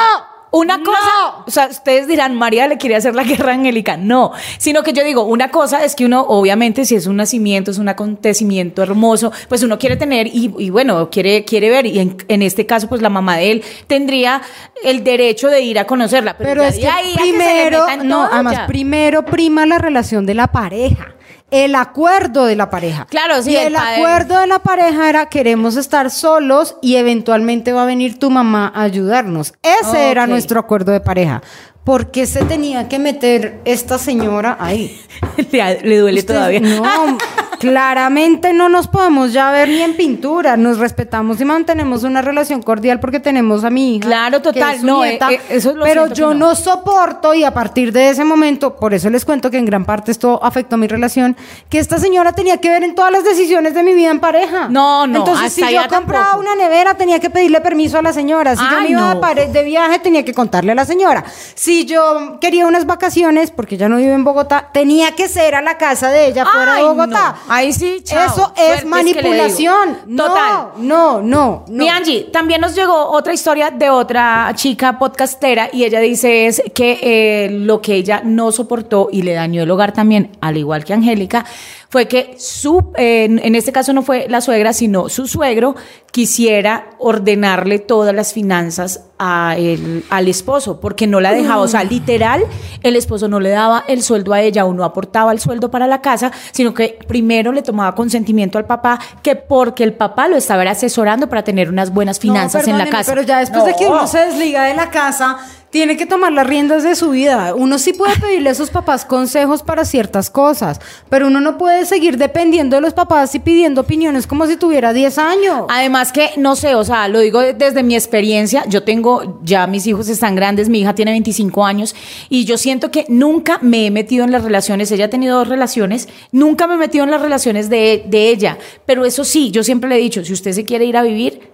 una 0.53 0.77
no. 0.77 0.83
cosa, 0.83 1.43
o 1.47 1.51
sea, 1.51 1.67
ustedes 1.67 2.07
dirán, 2.07 2.35
María 2.35 2.67
le 2.67 2.77
quiere 2.77 2.95
hacer 2.95 3.15
la 3.15 3.23
guerra 3.23 3.53
angélica. 3.53 3.97
No, 3.97 4.31
sino 4.59 4.83
que 4.83 4.93
yo 4.93 5.03
digo, 5.03 5.23
una 5.23 5.49
cosa 5.49 5.83
es 5.83 5.95
que 5.95 6.05
uno, 6.05 6.21
obviamente, 6.21 6.85
si 6.85 6.95
es 6.95 7.07
un 7.07 7.17
nacimiento, 7.17 7.71
es 7.71 7.79
un 7.79 7.89
acontecimiento 7.89 8.83
hermoso, 8.83 9.31
pues 9.49 9.63
uno 9.63 9.79
quiere 9.79 9.97
tener 9.97 10.27
y, 10.27 10.53
y 10.59 10.69
bueno, 10.69 11.09
quiere, 11.09 11.43
quiere 11.43 11.69
ver. 11.71 11.87
Y 11.87 11.99
en, 11.99 12.17
en 12.27 12.43
este 12.43 12.65
caso, 12.67 12.87
pues 12.87 13.01
la 13.01 13.09
mamá 13.09 13.37
de 13.37 13.51
él 13.51 13.63
tendría 13.87 14.41
el 14.83 15.03
derecho 15.03 15.47
de 15.47 15.61
ir 15.61 15.79
a 15.79 15.85
conocerla. 15.87 16.37
Pero, 16.37 16.49
Pero 16.51 16.63
es 16.63 16.77
que 16.77 16.87
ahí 16.87 17.13
que 17.15 17.21
primero, 17.21 17.89
en 17.89 18.07
no, 18.07 18.23
además, 18.31 18.53
ya. 18.53 18.67
primero 18.67 19.25
prima 19.25 19.65
la 19.65 19.79
relación 19.79 20.25
de 20.25 20.35
la 20.35 20.47
pareja. 20.47 21.15
El 21.53 21.75
acuerdo 21.75 22.45
de 22.45 22.55
la 22.55 22.69
pareja. 22.69 23.05
Claro, 23.05 23.41
sí, 23.43 23.51
Y 23.51 23.55
el 23.55 23.75
acuerdo 23.75 24.39
de 24.39 24.47
la 24.47 24.59
pareja 24.59 25.07
era 25.07 25.27
queremos 25.27 25.77
estar 25.77 26.09
solos 26.09 26.77
y 26.81 26.95
eventualmente 26.95 27.73
va 27.73 27.83
a 27.83 27.85
venir 27.85 28.17
tu 28.17 28.29
mamá 28.29 28.71
a 28.73 28.81
ayudarnos. 28.81 29.53
Ese 29.61 30.09
era 30.09 30.25
nuestro 30.25 30.59
acuerdo 30.59 30.91
de 30.91 30.99
pareja. 30.99 31.41
¿Por 31.83 32.11
qué 32.11 32.25
se 32.25 32.45
tenía 32.45 32.87
que 32.87 32.97
meter 32.97 33.59
esta 33.65 33.97
señora 33.97 34.55
ahí? 34.59 35.01
le, 35.51 35.81
le 35.81 35.97
duele 35.99 36.23
todavía. 36.23 36.61
No, 36.61 37.17
claramente 37.59 38.53
no 38.53 38.69
nos 38.69 38.87
podemos 38.87 39.33
ya 39.33 39.51
ver 39.51 39.67
ni 39.67 39.81
en 39.81 39.95
pintura. 39.95 40.55
Nos 40.57 40.77
respetamos 40.77 41.41
y 41.41 41.45
mantenemos 41.45 42.03
una 42.03 42.21
relación 42.21 42.61
cordial 42.61 42.99
porque 42.99 43.19
tenemos 43.19 43.63
a 43.63 43.69
mi 43.69 43.95
hija. 43.97 44.07
Claro, 44.07 44.37
que 44.37 44.43
total, 44.53 44.75
es 44.75 44.81
su 44.81 44.87
no, 44.87 45.03
eh, 45.03 45.09
nieta, 45.09 45.31
eh, 45.31 45.41
eso 45.49 45.73
lo 45.75 45.83
Pero 45.83 46.07
que 46.07 46.13
yo 46.15 46.33
no. 46.33 46.49
no. 46.49 46.55
soporto 46.55 47.33
y 47.33 47.43
a 47.43 47.53
partir 47.53 47.91
de 47.91 48.09
ese 48.09 48.23
momento, 48.23 48.75
por 48.77 48.93
eso 48.93 49.09
les 49.09 49.25
cuento 49.25 49.51
que 49.51 49.57
en 49.57 49.65
gran 49.65 49.83
parte 49.83 50.11
esto 50.11 50.39
afectó 50.41 50.77
mi 50.77 50.87
relación, 50.87 51.35
que 51.69 51.79
esta 51.79 51.97
señora 51.97 52.31
tenía 52.33 52.57
que 52.57 52.69
ver 52.69 52.83
en 52.83 52.95
todas 52.95 53.11
las 53.11 53.25
decisiones 53.25 53.73
de 53.73 53.83
mi 53.83 53.93
vida 53.93 54.11
en 54.11 54.19
pareja. 54.21 54.69
No, 54.69 55.05
no, 55.05 55.19
Entonces, 55.19 55.47
hasta 55.47 55.67
si 55.67 55.73
yo 55.73 55.81
compraba 55.89 56.31
tampoco. 56.31 56.39
una 56.39 56.55
nevera, 56.55 56.93
tenía 56.95 57.19
que 57.19 57.29
pedirle 57.29 57.59
permiso 57.59 57.97
a 57.97 58.01
la 58.01 58.13
señora. 58.13 58.55
Si 58.55 58.61
yo 58.63 58.77
Ay, 58.77 58.83
me 58.85 58.89
iba 58.91 59.13
no. 59.13 59.33
de 59.35 59.47
de 59.47 59.63
viaje, 59.63 59.99
tenía 59.99 60.23
que 60.23 60.33
contarle 60.33 60.71
a 60.71 60.75
la 60.75 60.85
señora. 60.85 61.23
Si 61.55 61.72
yo 61.85 62.37
quería 62.39 62.67
unas 62.67 62.85
vacaciones, 62.85 63.51
porque 63.51 63.77
ya 63.77 63.89
no 63.89 63.97
vive 63.97 64.13
en 64.13 64.23
Bogotá, 64.23 64.69
tenía 64.73 65.15
que 65.15 65.27
ser 65.27 65.55
a 65.55 65.61
la 65.61 65.77
casa 65.77 66.09
de 66.09 66.27
ella 66.27 66.45
fuera 66.45 66.75
Ay, 66.75 66.83
de 66.83 66.89
Bogotá. 66.89 67.35
no. 67.47 67.53
Ahí 67.53 67.73
sí, 67.73 68.01
chao. 68.03 68.25
Eso 68.25 68.35
Suerte 68.35 68.73
es 68.73 68.81
que 68.81 68.87
manipulación. 68.87 69.97
Total. 70.15 70.67
No, 70.77 71.21
no, 71.21 71.21
no. 71.21 71.63
no. 71.67 71.83
Mi 71.83 71.89
Angie, 71.89 72.29
también 72.31 72.61
nos 72.61 72.75
llegó 72.75 73.09
otra 73.11 73.33
historia 73.33 73.71
de 73.71 73.89
otra 73.89 74.51
chica 74.55 74.97
podcastera 74.97 75.69
y 75.73 75.83
ella 75.83 75.99
dice 75.99 76.45
es 76.47 76.61
que 76.73 76.99
eh, 77.01 77.49
lo 77.51 77.81
que 77.81 77.95
ella 77.95 78.21
no 78.23 78.51
soportó 78.51 79.09
y 79.11 79.21
le 79.23 79.33
dañó 79.33 79.63
el 79.63 79.71
hogar 79.71 79.93
también, 79.93 80.31
al 80.41 80.57
igual 80.57 80.83
que 80.85 80.93
Angélica, 80.93 81.45
fue 81.93 82.07
que 82.07 82.33
su, 82.39 82.91
eh, 82.97 83.25
en 83.25 83.53
este 83.53 83.71
caso 83.71 83.93
no 83.93 84.01
fue 84.01 84.25
la 84.27 84.41
suegra, 84.41 84.73
sino 84.73 85.09
su 85.09 85.27
suegro 85.27 85.75
quisiera 86.11 86.89
ordenarle 86.97 87.77
todas 87.77 88.15
las 88.15 88.33
finanzas 88.33 89.01
a 89.19 89.53
el- 89.59 90.03
al 90.09 90.27
esposo, 90.27 90.79
porque 90.79 91.05
no 91.05 91.19
la 91.19 91.31
dejaba, 91.33 91.61
o 91.61 91.67
sea, 91.67 91.83
literal, 91.83 92.43
el 92.81 92.95
esposo 92.95 93.27
no 93.27 93.39
le 93.39 93.49
daba 93.51 93.83
el 93.87 94.01
sueldo 94.01 94.33
a 94.33 94.41
ella 94.41 94.65
o 94.65 94.73
no 94.73 94.83
aportaba 94.85 95.31
el 95.31 95.39
sueldo 95.39 95.69
para 95.69 95.85
la 95.85 96.01
casa, 96.01 96.31
sino 96.51 96.73
que 96.73 96.97
primero 97.07 97.51
le 97.51 97.61
tomaba 97.61 97.93
consentimiento 97.93 98.57
al 98.57 98.65
papá, 98.65 98.99
que 99.21 99.35
porque 99.35 99.83
el 99.83 99.93
papá 99.93 100.27
lo 100.27 100.35
estaba 100.35 100.63
asesorando 100.63 101.29
para 101.29 101.43
tener 101.43 101.69
unas 101.69 101.93
buenas 101.93 102.17
finanzas 102.19 102.65
No, 102.67 102.73
en 102.73 102.79
la 102.79 102.89
casa. 102.89 103.11
Pero 103.11 103.21
ya 103.21 103.37
después 103.37 103.65
de 103.65 103.75
que 103.75 103.85
No. 103.85 103.91
uno 103.91 104.07
se 104.07 104.17
desliga 104.17 104.63
de 104.63 104.73
la 104.73 104.89
casa, 104.89 105.37
tiene 105.73 105.97
que 105.97 106.05
tomar 106.05 106.31
las 106.31 106.45
riendas 106.45 106.83
de 106.83 106.93
su 106.95 107.09
vida. 107.09 107.55
Uno 107.55 107.79
sí 107.79 107.93
puede 107.93 108.15
pedirle 108.19 108.51
a 108.51 108.53
sus 108.53 108.69
papás 108.69 109.05
consejos 109.05 109.63
para 109.63 109.85
ciertas 109.85 110.29
cosas, 110.29 110.79
pero 111.09 111.25
uno 111.25 111.41
no 111.41 111.57
puede 111.57 111.87
seguir 111.87 112.19
dependiendo 112.19 112.75
de 112.75 112.81
los 112.83 112.93
papás 112.93 113.33
y 113.33 113.39
pidiendo 113.39 113.81
opiniones 113.81 114.27
como 114.27 114.45
si 114.45 114.55
tuviera 114.55 114.93
10 114.93 115.17
años. 115.17 115.65
Además 115.69 116.11
que, 116.11 116.29
no 116.37 116.55
sé, 116.55 116.75
o 116.75 116.83
sea, 116.83 117.07
lo 117.07 117.17
digo 117.21 117.39
de- 117.39 117.53
desde 117.55 117.81
mi 117.81 117.95
experiencia, 117.95 118.63
yo 118.67 118.83
tengo, 118.83 119.39
ya 119.43 119.65
mis 119.65 119.87
hijos 119.87 120.09
están 120.09 120.35
grandes, 120.35 120.69
mi 120.69 120.81
hija 120.81 120.93
tiene 120.93 121.09
25 121.09 121.65
años 121.65 121.95
y 122.29 122.45
yo 122.45 122.59
siento 122.59 122.91
que 122.91 123.05
nunca 123.09 123.57
me 123.63 123.87
he 123.87 123.89
metido 123.89 124.25
en 124.25 124.31
las 124.31 124.43
relaciones, 124.43 124.91
ella 124.91 125.05
ha 125.05 125.09
tenido 125.09 125.39
dos 125.39 125.47
relaciones, 125.47 126.07
nunca 126.31 126.67
me 126.67 126.75
he 126.75 126.77
metido 126.77 127.03
en 127.03 127.09
las 127.09 127.21
relaciones 127.21 127.69
de, 127.71 128.03
de 128.07 128.29
ella, 128.29 128.59
pero 128.85 129.05
eso 129.05 129.23
sí, 129.23 129.49
yo 129.49 129.63
siempre 129.63 129.89
le 129.89 129.95
he 129.95 129.99
dicho, 129.99 130.23
si 130.23 130.33
usted 130.33 130.51
se 130.51 130.65
quiere 130.65 130.85
ir 130.85 130.97
a 130.97 131.01
vivir, 131.01 131.51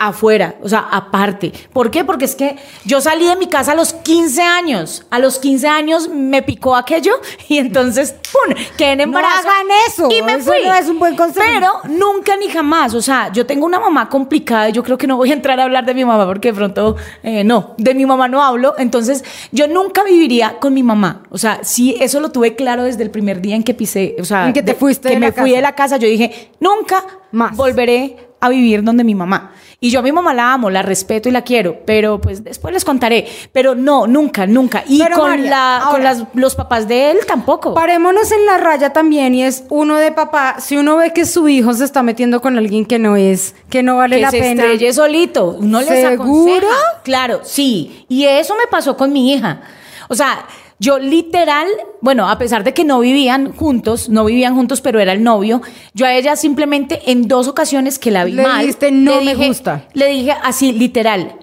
afuera, 0.00 0.56
o 0.62 0.68
sea, 0.68 0.80
aparte. 0.90 1.52
¿Por 1.72 1.90
qué? 1.90 2.04
Porque 2.04 2.24
es 2.24 2.34
que 2.34 2.56
yo 2.84 3.00
salí 3.00 3.26
de 3.26 3.36
mi 3.36 3.46
casa 3.48 3.72
a 3.72 3.74
los 3.74 3.92
15 3.92 4.42
años. 4.42 5.04
A 5.10 5.18
los 5.18 5.38
15 5.38 5.68
años 5.68 6.08
me 6.08 6.42
picó 6.42 6.74
aquello 6.74 7.12
y 7.48 7.58
entonces, 7.58 8.12
¡pum! 8.32 8.54
Quedé 8.76 8.92
en 8.92 8.98
No 8.98 9.04
embarazo. 9.04 9.40
hagan 9.48 9.66
eso, 9.88 10.08
Y 10.10 10.22
me 10.22 10.34
eso 10.34 10.52
fui. 10.52 10.62
no 10.66 10.74
es 10.74 10.88
un 10.88 10.98
buen 10.98 11.14
consejo. 11.16 11.46
Pero 11.46 11.72
nunca 11.84 12.34
ni 12.36 12.48
jamás. 12.48 12.94
O 12.94 13.02
sea, 13.02 13.30
yo 13.30 13.44
tengo 13.46 13.66
una 13.66 13.78
mamá 13.78 14.08
complicada 14.08 14.70
y 14.70 14.72
yo 14.72 14.82
creo 14.82 14.96
que 14.98 15.06
no 15.06 15.16
voy 15.16 15.30
a 15.30 15.34
entrar 15.34 15.60
a 15.60 15.64
hablar 15.64 15.84
de 15.84 15.94
mi 15.94 16.04
mamá 16.04 16.26
porque 16.26 16.48
de 16.52 16.54
pronto, 16.54 16.96
eh, 17.22 17.44
no, 17.44 17.74
de 17.76 17.94
mi 17.94 18.06
mamá 18.06 18.26
no 18.26 18.42
hablo. 18.42 18.74
Entonces, 18.78 19.22
yo 19.52 19.68
nunca 19.68 20.02
viviría 20.02 20.58
con 20.60 20.72
mi 20.72 20.82
mamá. 20.82 21.24
O 21.30 21.36
sea, 21.38 21.60
sí, 21.62 21.96
eso 22.00 22.20
lo 22.20 22.30
tuve 22.32 22.56
claro 22.56 22.84
desde 22.84 23.02
el 23.02 23.10
primer 23.10 23.40
día 23.42 23.54
en 23.54 23.62
que 23.62 23.74
pisé. 23.74 24.16
O 24.18 24.24
sea, 24.24 24.46
En 24.46 24.54
que 24.54 24.62
te 24.62 24.72
de- 24.72 24.78
fuiste 24.78 25.08
que 25.08 25.14
de 25.14 25.20
me 25.20 25.26
la 25.26 25.32
fui 25.32 25.50
casa. 25.50 25.56
de 25.56 25.62
la 25.62 25.74
casa. 25.74 25.96
Yo 25.98 26.08
dije, 26.08 26.50
nunca 26.58 27.04
Más. 27.32 27.54
volveré 27.56 28.29
a 28.40 28.48
vivir 28.48 28.82
donde 28.82 29.04
mi 29.04 29.14
mamá. 29.14 29.52
Y 29.82 29.90
yo 29.90 30.00
a 30.00 30.02
mi 30.02 30.12
mamá 30.12 30.34
la 30.34 30.52
amo, 30.52 30.68
la 30.68 30.82
respeto 30.82 31.28
y 31.28 31.32
la 31.32 31.42
quiero, 31.42 31.78
pero 31.86 32.20
pues 32.20 32.44
después 32.44 32.74
les 32.74 32.84
contaré. 32.84 33.26
Pero 33.52 33.74
no, 33.74 34.06
nunca, 34.06 34.46
nunca. 34.46 34.84
Y 34.86 34.98
Pero, 35.02 35.16
con, 35.16 35.30
María, 35.30 35.50
la, 35.50 35.88
con 35.90 36.04
las- 36.04 36.24
los 36.34 36.54
papás 36.54 36.86
de 36.86 37.12
él 37.12 37.18
tampoco. 37.26 37.72
Parémonos 37.74 38.30
en 38.30 38.44
la 38.44 38.58
raya 38.58 38.92
también 38.92 39.34
y 39.34 39.42
es 39.42 39.64
uno 39.70 39.96
de 39.96 40.12
papá, 40.12 40.56
si 40.60 40.76
uno 40.76 40.96
ve 40.98 41.12
que 41.14 41.24
su 41.24 41.48
hijo 41.48 41.72
se 41.72 41.84
está 41.84 42.02
metiendo 42.02 42.40
con 42.42 42.58
alguien 42.58 42.84
que 42.84 42.98
no 42.98 43.16
es, 43.16 43.54
que 43.70 43.82
no 43.82 43.96
vale 43.96 44.16
que 44.16 44.22
la 44.22 44.30
se 44.30 44.38
pena. 44.40 44.62
estrelle 44.64 44.92
solito. 44.92 45.56
Uno 45.58 45.80
les 45.80 45.88
¿Seguro? 45.88 46.22
aconseja. 46.24 46.76
Claro, 47.02 47.40
sí. 47.42 48.04
Y 48.08 48.24
eso 48.24 48.54
me 48.56 48.66
pasó 48.66 48.96
con 48.98 49.12
mi 49.12 49.32
hija. 49.32 49.62
O 50.08 50.14
sea, 50.14 50.44
yo 50.80 50.98
literal, 50.98 51.68
bueno, 52.00 52.28
a 52.28 52.38
pesar 52.38 52.64
de 52.64 52.74
que 52.74 52.84
no 52.84 52.98
vivían 53.00 53.52
juntos, 53.52 54.08
no 54.08 54.24
vivían 54.24 54.54
juntos, 54.56 54.80
pero 54.80 54.98
era 54.98 55.12
el 55.12 55.22
novio, 55.22 55.60
yo 55.94 56.06
a 56.06 56.14
ella 56.14 56.34
simplemente 56.34 57.12
en 57.12 57.28
dos 57.28 57.46
ocasiones 57.46 57.98
que 57.98 58.10
la 58.10 58.24
vi 58.24 58.32
Le 58.32 58.42
mal. 58.42 58.60
dijiste, 58.60 58.90
"No 58.90 59.20
le 59.20 59.24
me 59.26 59.34
dije- 59.34 59.46
gusta". 59.48 59.86
Le 59.92 60.08
dije 60.08 60.32
así, 60.42 60.72
literal, 60.72 61.36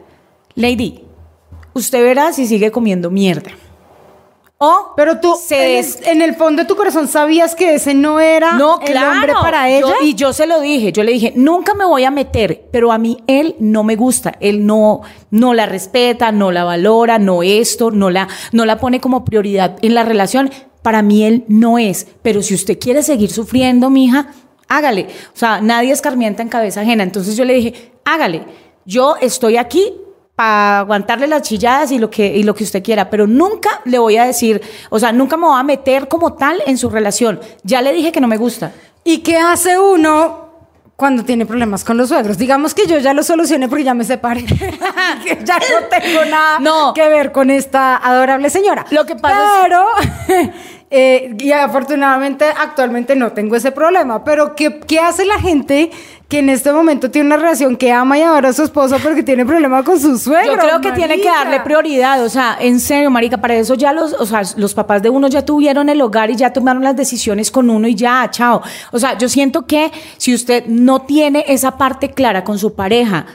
Lady, 0.56 1.02
usted 1.74 2.02
verá 2.04 2.34
si 2.34 2.48
sigue 2.48 2.72
comiendo 2.72 3.12
mierda. 3.12 3.52
O 4.60 4.94
Pero 4.96 5.20
tú, 5.20 5.36
se 5.36 5.78
en, 5.78 5.86
el, 5.86 6.08
en 6.08 6.22
el 6.24 6.36
fondo 6.36 6.64
de 6.64 6.68
tu 6.68 6.76
corazón, 6.76 7.08
sabías 7.08 7.54
que 7.54 7.76
ese 7.76 7.94
no 7.94 8.20
era 8.20 8.54
no, 8.54 8.80
el 8.82 8.98
hombre 8.98 9.34
para 9.34 9.70
ella. 9.70 9.82
Yo- 9.82 10.06
y 10.06 10.16
yo 10.16 10.34
se 10.34 10.48
lo 10.48 10.60
dije, 10.60 10.92
yo 10.92 11.04
le 11.04 11.12
dije, 11.12 11.32
nunca 11.36 11.76
me 11.76 11.86
voy 11.86 12.06
a 12.06 12.10
meter, 12.12 12.68
pero 12.72 12.92
a 12.92 12.98
mí 12.98 13.18
él 13.28 13.56
no 13.60 13.84
me 13.84 13.96
gusta, 13.96 14.34
él 14.40 14.66
no, 14.66 15.02
no 15.30 15.54
la 15.54 15.68
respeta, 15.68 16.32
no 16.32 16.52
la 16.52 16.64
valora, 16.64 17.20
no 17.20 17.44
esto, 17.44 17.92
no 17.92 18.10
la, 18.10 18.28
no 18.52 18.66
la 18.66 18.80
pone 18.80 19.00
como 19.00 19.24
prioridad 19.24 19.78
en 19.84 19.94
la 19.94 20.02
relación. 20.04 20.50
Para 20.82 21.04
mí 21.04 21.24
él 21.24 21.44
no 21.48 21.78
es, 21.78 22.08
pero 22.24 22.42
si 22.42 22.56
usted 22.56 22.80
quiere 22.80 23.04
seguir 23.04 23.30
sufriendo, 23.32 23.92
mija, 23.92 24.32
hágale. 24.68 25.04
O 25.36 25.38
sea, 25.38 25.62
nadie 25.62 25.92
escarmienta 25.92 26.42
en 26.42 26.50
cabeza 26.50 26.82
ajena. 26.82 27.04
Entonces 27.04 27.36
yo 27.38 27.46
le 27.46 27.54
dije, 27.54 27.92
hágale. 28.06 28.44
Yo 28.86 29.18
estoy 29.22 29.58
aquí 29.58 29.94
para 30.38 30.80
aguantarle 30.82 31.26
las 31.26 31.42
chilladas 31.42 31.92
y 31.92 31.98
lo 31.98 32.12
que 32.12 32.28
y 32.28 32.44
lo 32.44 32.54
que 32.54 32.64
usted 32.64 32.84
quiera, 32.84 33.10
pero 33.10 33.26
nunca 33.26 33.82
le 33.86 33.98
voy 33.98 34.18
a 34.18 34.26
decir, 34.26 34.62
o 34.92 35.00
sea, 35.00 35.12
nunca 35.12 35.36
me 35.36 35.48
voy 35.48 35.60
a 35.60 35.64
meter 35.64 36.08
como 36.08 36.34
tal 36.34 36.62
en 36.68 36.78
su 36.78 36.92
relación. 36.92 37.40
Ya 37.64 37.82
le 37.82 37.92
dije 37.92 38.12
que 38.12 38.22
no 38.22 38.28
me 38.28 38.38
gusta. 38.38 38.72
¿Y 39.04 39.18
qué 39.24 39.38
hace 39.38 39.80
uno 39.80 40.46
cuando 40.96 41.26
tiene 41.26 41.48
problemas 41.48 41.84
con 41.84 41.98
los 41.98 42.10
suegros? 42.10 42.38
Digamos 42.38 42.76
que 42.76 42.86
yo 42.86 43.00
ya 43.00 43.16
lo 43.16 43.24
solucioné 43.24 43.68
porque 43.68 43.84
ya 43.84 43.96
me 43.96 44.04
separé. 44.04 44.46
Que 45.24 45.40
ya 45.44 45.58
no 45.58 45.88
tengo 45.90 46.24
nada 46.30 46.60
No. 46.60 46.94
que 46.94 47.10
ver 47.10 47.32
con 47.32 47.50
esta 47.50 47.98
adorable 47.98 48.52
señora. 48.52 48.86
Lo 48.92 49.08
que 49.08 49.16
pasa 49.16 49.40
es- 49.40 49.64
Pero, 49.64 50.52
eh, 50.90 51.36
y 51.38 51.52
afortunadamente 51.52 52.46
actualmente 52.46 53.16
no 53.16 53.34
tengo 53.34 53.56
ese 53.56 53.72
problema. 53.72 54.24
Pero 54.24 54.56
¿qué, 54.56 54.80
¿qué 54.80 55.00
hace 55.00 55.26
la 55.26 55.38
gente 55.40 55.92
que 56.30 56.40
en 56.40 56.50
este 56.50 56.72
momento 56.72 57.12
tiene 57.12 57.28
una 57.28 57.38
relación 57.38 57.76
que 57.76 57.92
ama 57.92 58.18
y 58.18 58.22
adora 58.22 58.50
a 58.50 58.54
su 58.54 58.64
esposo 58.64 58.98
porque 59.04 59.22
tiene 59.22 59.46
problema 59.46 59.84
con 59.84 60.00
su 60.00 60.18
suegro? 60.18 60.54
Yo 60.54 60.60
creo 60.60 60.82
que 60.82 60.92
tiene 60.94 61.20
que 61.20 61.28
darle 61.28 61.60
prioridad, 61.60 62.24
o 62.24 62.30
sea, 62.30 62.58
en 62.60 62.80
serio, 62.80 63.10
marica, 63.10 63.38
para 63.38 63.56
eso 63.56 63.76
ya 63.76 63.92
los, 63.92 64.14
o 64.14 64.26
sea, 64.26 64.42
los 64.56 64.74
papás 64.74 65.02
de 65.02 65.10
uno 65.10 65.28
ya 65.28 65.44
tuvieron 65.44 65.90
el 65.90 66.02
hogar 66.02 66.30
y 66.30 66.36
ya 66.38 66.54
tomaron 66.54 66.84
las 66.84 66.96
decisiones 66.96 67.52
con 67.52 67.70
uno 67.70 67.88
y 67.88 67.96
ya, 67.96 68.30
chao. 68.32 68.62
O 68.92 69.00
sea, 69.00 69.18
yo 69.18 69.28
siento 69.28 69.66
que 69.66 69.92
si 70.18 70.34
usted 70.34 70.66
no 70.68 71.02
tiene 71.02 71.44
esa 71.48 71.78
parte 71.78 72.12
clara 72.12 72.44
con 72.46 72.60
su 72.60 72.76
pareja 72.76 73.26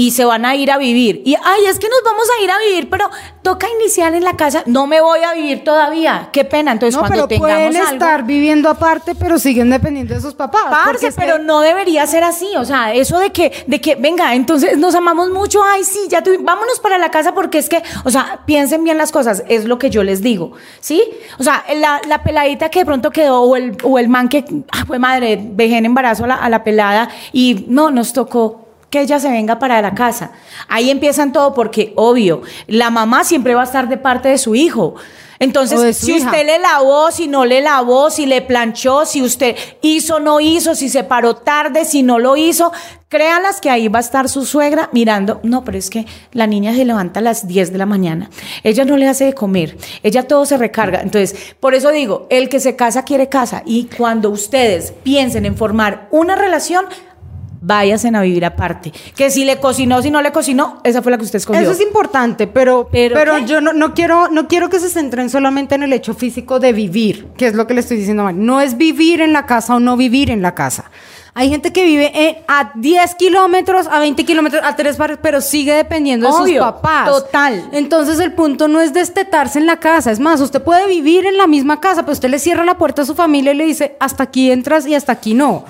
y 0.00 0.12
se 0.12 0.24
van 0.24 0.46
a 0.46 0.54
ir 0.56 0.70
a 0.70 0.78
vivir 0.78 1.20
y 1.26 1.34
ay, 1.34 1.66
es 1.68 1.78
que 1.78 1.86
nos 1.88 2.00
vamos 2.04 2.26
a 2.38 2.42
ir 2.42 2.50
a 2.50 2.58
vivir, 2.58 2.88
pero 2.88 3.10
toca 3.42 3.66
iniciar 3.80 4.14
en 4.14 4.24
la 4.24 4.34
casa, 4.34 4.62
no 4.64 4.86
me 4.86 5.00
voy 5.02 5.20
a 5.20 5.34
vivir 5.34 5.62
todavía. 5.62 6.28
Qué 6.32 6.44
pena, 6.46 6.72
entonces 6.72 6.94
No, 6.94 7.00
cuando 7.00 7.28
pero 7.28 7.28
tengamos 7.28 7.56
pueden 7.68 7.76
algo 7.76 7.92
estar 7.92 8.22
viviendo 8.24 8.70
aparte, 8.70 9.14
pero 9.14 9.38
siguen 9.38 9.68
dependiendo 9.68 10.14
de 10.14 10.20
sus 10.22 10.32
papás. 10.34 10.62
Parce, 10.70 11.06
que- 11.08 11.12
pero 11.12 11.38
no 11.38 11.60
debería 11.60 12.06
ser 12.06 12.24
así, 12.24 12.48
o 12.56 12.64
sea, 12.64 12.94
eso 12.94 13.18
de 13.18 13.30
que, 13.30 13.52
de 13.66 13.78
que, 13.80 13.94
venga, 13.96 14.34
entonces 14.34 14.78
nos 14.78 14.94
amamos 14.94 15.28
mucho, 15.30 15.62
ay, 15.62 15.84
sí, 15.84 16.00
ya 16.08 16.22
tuvi- 16.24 16.42
vámonos 16.42 16.80
para 16.80 16.96
la 16.96 17.10
casa 17.10 17.34
porque 17.34 17.58
es 17.58 17.68
que, 17.68 17.82
o 18.04 18.10
sea, 18.10 18.40
piensen 18.46 18.82
bien 18.84 18.96
las 18.96 19.12
cosas, 19.12 19.42
es 19.48 19.64
lo 19.66 19.78
que 19.78 19.90
yo 19.90 20.02
les 20.02 20.22
digo, 20.22 20.52
¿sí? 20.80 21.02
O 21.38 21.42
sea, 21.42 21.62
la, 21.76 22.00
la 22.08 22.22
peladita 22.22 22.70
que 22.70 22.78
de 22.80 22.86
pronto 22.86 23.10
quedó, 23.10 23.42
o 23.42 23.56
el, 23.56 23.76
o 23.82 23.98
el 23.98 24.08
man 24.08 24.28
que, 24.30 24.44
ah, 24.72 24.84
fue 24.86 24.98
madre, 24.98 25.38
dejé 25.42 25.76
en 25.76 25.84
embarazo 25.84 26.24
a 26.24 26.28
la, 26.28 26.34
a 26.36 26.48
la 26.48 26.64
pelada 26.64 27.10
y 27.32 27.66
no, 27.68 27.90
nos 27.90 28.12
tocó 28.14 28.66
que 28.90 29.00
ella 29.00 29.20
se 29.20 29.30
venga 29.30 29.58
para 29.58 29.80
la 29.80 29.94
casa. 29.94 30.32
Ahí 30.68 30.90
empiezan 30.90 31.32
todo 31.32 31.54
porque, 31.54 31.92
obvio, 31.96 32.42
la 32.66 32.90
mamá 32.90 33.24
siempre 33.24 33.54
va 33.54 33.62
a 33.62 33.64
estar 33.64 33.88
de 33.88 33.96
parte 33.96 34.28
de 34.28 34.38
su 34.38 34.54
hijo. 34.54 34.96
Entonces, 35.40 35.96
si 35.96 36.16
hija. 36.16 36.26
usted 36.26 36.44
le 36.44 36.58
lavó, 36.58 37.10
si 37.10 37.26
no 37.26 37.46
le 37.46 37.62
lavó, 37.62 38.10
si 38.10 38.26
le 38.26 38.42
planchó, 38.42 39.06
si 39.06 39.22
usted 39.22 39.56
hizo, 39.80 40.20
no 40.20 40.38
hizo, 40.38 40.74
si 40.74 40.90
se 40.90 41.02
paró 41.02 41.34
tarde, 41.34 41.86
si 41.86 42.02
no 42.02 42.18
lo 42.18 42.36
hizo, 42.36 42.70
créanlas 43.08 43.58
que 43.62 43.70
ahí 43.70 43.88
va 43.88 44.00
a 44.00 44.02
estar 44.02 44.28
su 44.28 44.44
suegra 44.44 44.90
mirando. 44.92 45.40
No, 45.42 45.64
pero 45.64 45.78
es 45.78 45.88
que 45.88 46.04
la 46.32 46.46
niña 46.46 46.74
se 46.74 46.84
levanta 46.84 47.20
a 47.20 47.22
las 47.22 47.48
10 47.48 47.72
de 47.72 47.78
la 47.78 47.86
mañana. 47.86 48.28
Ella 48.64 48.84
no 48.84 48.98
le 48.98 49.08
hace 49.08 49.24
de 49.24 49.32
comer. 49.32 49.78
Ella 50.02 50.28
todo 50.28 50.44
se 50.44 50.58
recarga. 50.58 51.00
Entonces, 51.00 51.54
por 51.58 51.74
eso 51.74 51.90
digo, 51.90 52.26
el 52.28 52.50
que 52.50 52.60
se 52.60 52.76
casa 52.76 53.04
quiere 53.06 53.30
casa. 53.30 53.62
Y 53.64 53.84
cuando 53.84 54.28
ustedes 54.28 54.92
piensen 55.02 55.46
en 55.46 55.56
formar 55.56 56.08
una 56.10 56.36
relación, 56.36 56.84
váyasen 57.60 58.16
a 58.16 58.22
vivir 58.22 58.44
aparte. 58.44 58.92
Que 59.16 59.30
si 59.30 59.44
le 59.44 59.58
cocinó, 59.58 60.02
si 60.02 60.10
no 60.10 60.22
le 60.22 60.32
cocinó, 60.32 60.80
esa 60.84 61.02
fue 61.02 61.12
la 61.12 61.18
que 61.18 61.24
usted 61.24 61.36
escogió. 61.38 61.60
Eso 61.60 61.72
es 61.72 61.80
importante, 61.80 62.46
pero, 62.46 62.88
¿Pero 62.90 63.14
pero, 63.14 63.38
yo 63.38 63.60
no, 63.60 63.72
no 63.72 63.94
quiero, 63.94 64.28
no 64.28 64.48
quiero 64.48 64.70
que 64.70 64.80
se 64.80 64.88
centren 64.88 65.30
solamente 65.30 65.74
en 65.74 65.82
el 65.82 65.92
hecho 65.92 66.14
físico 66.14 66.58
de 66.60 66.72
vivir, 66.72 67.28
que 67.36 67.46
es 67.46 67.54
lo 67.54 67.66
que 67.66 67.74
le 67.74 67.80
estoy 67.80 67.98
diciendo 67.98 68.24
mal. 68.24 68.44
No 68.44 68.60
es 68.60 68.76
vivir 68.76 69.20
en 69.20 69.32
la 69.32 69.46
casa 69.46 69.76
o 69.76 69.80
no 69.80 69.96
vivir 69.96 70.30
en 70.30 70.42
la 70.42 70.54
casa. 70.54 70.90
Hay 71.32 71.48
gente 71.48 71.72
que 71.72 71.84
vive 71.84 72.10
en- 72.12 72.38
a 72.48 72.72
10 72.74 73.14
kilómetros, 73.14 73.86
a 73.86 74.00
20 74.00 74.24
kilómetros, 74.24 74.62
a 74.64 74.74
tres 74.74 74.98
barrios, 74.98 75.20
pero 75.22 75.40
sigue 75.40 75.72
dependiendo 75.72 76.26
de 76.26 76.32
sus 76.32 76.58
papás. 76.58 77.06
total. 77.08 77.68
Entonces 77.72 78.18
el 78.18 78.32
punto 78.32 78.66
no 78.66 78.80
es 78.80 78.92
destetarse 78.92 79.60
en 79.60 79.66
la 79.66 79.76
casa. 79.78 80.10
Es 80.10 80.18
más, 80.18 80.40
usted 80.40 80.60
puede 80.60 80.88
vivir 80.88 81.26
en 81.26 81.36
la 81.38 81.46
misma 81.46 81.78
casa, 81.80 82.02
pero 82.02 82.14
usted 82.14 82.30
le 82.30 82.40
cierra 82.40 82.64
la 82.64 82.76
puerta 82.78 83.02
a 83.02 83.04
su 83.04 83.14
familia 83.14 83.52
y 83.52 83.56
le 83.56 83.64
dice, 83.64 83.96
hasta 84.00 84.24
aquí 84.24 84.50
entras 84.50 84.86
y 84.88 84.94
hasta 84.96 85.12
aquí 85.12 85.34
no. 85.34 85.64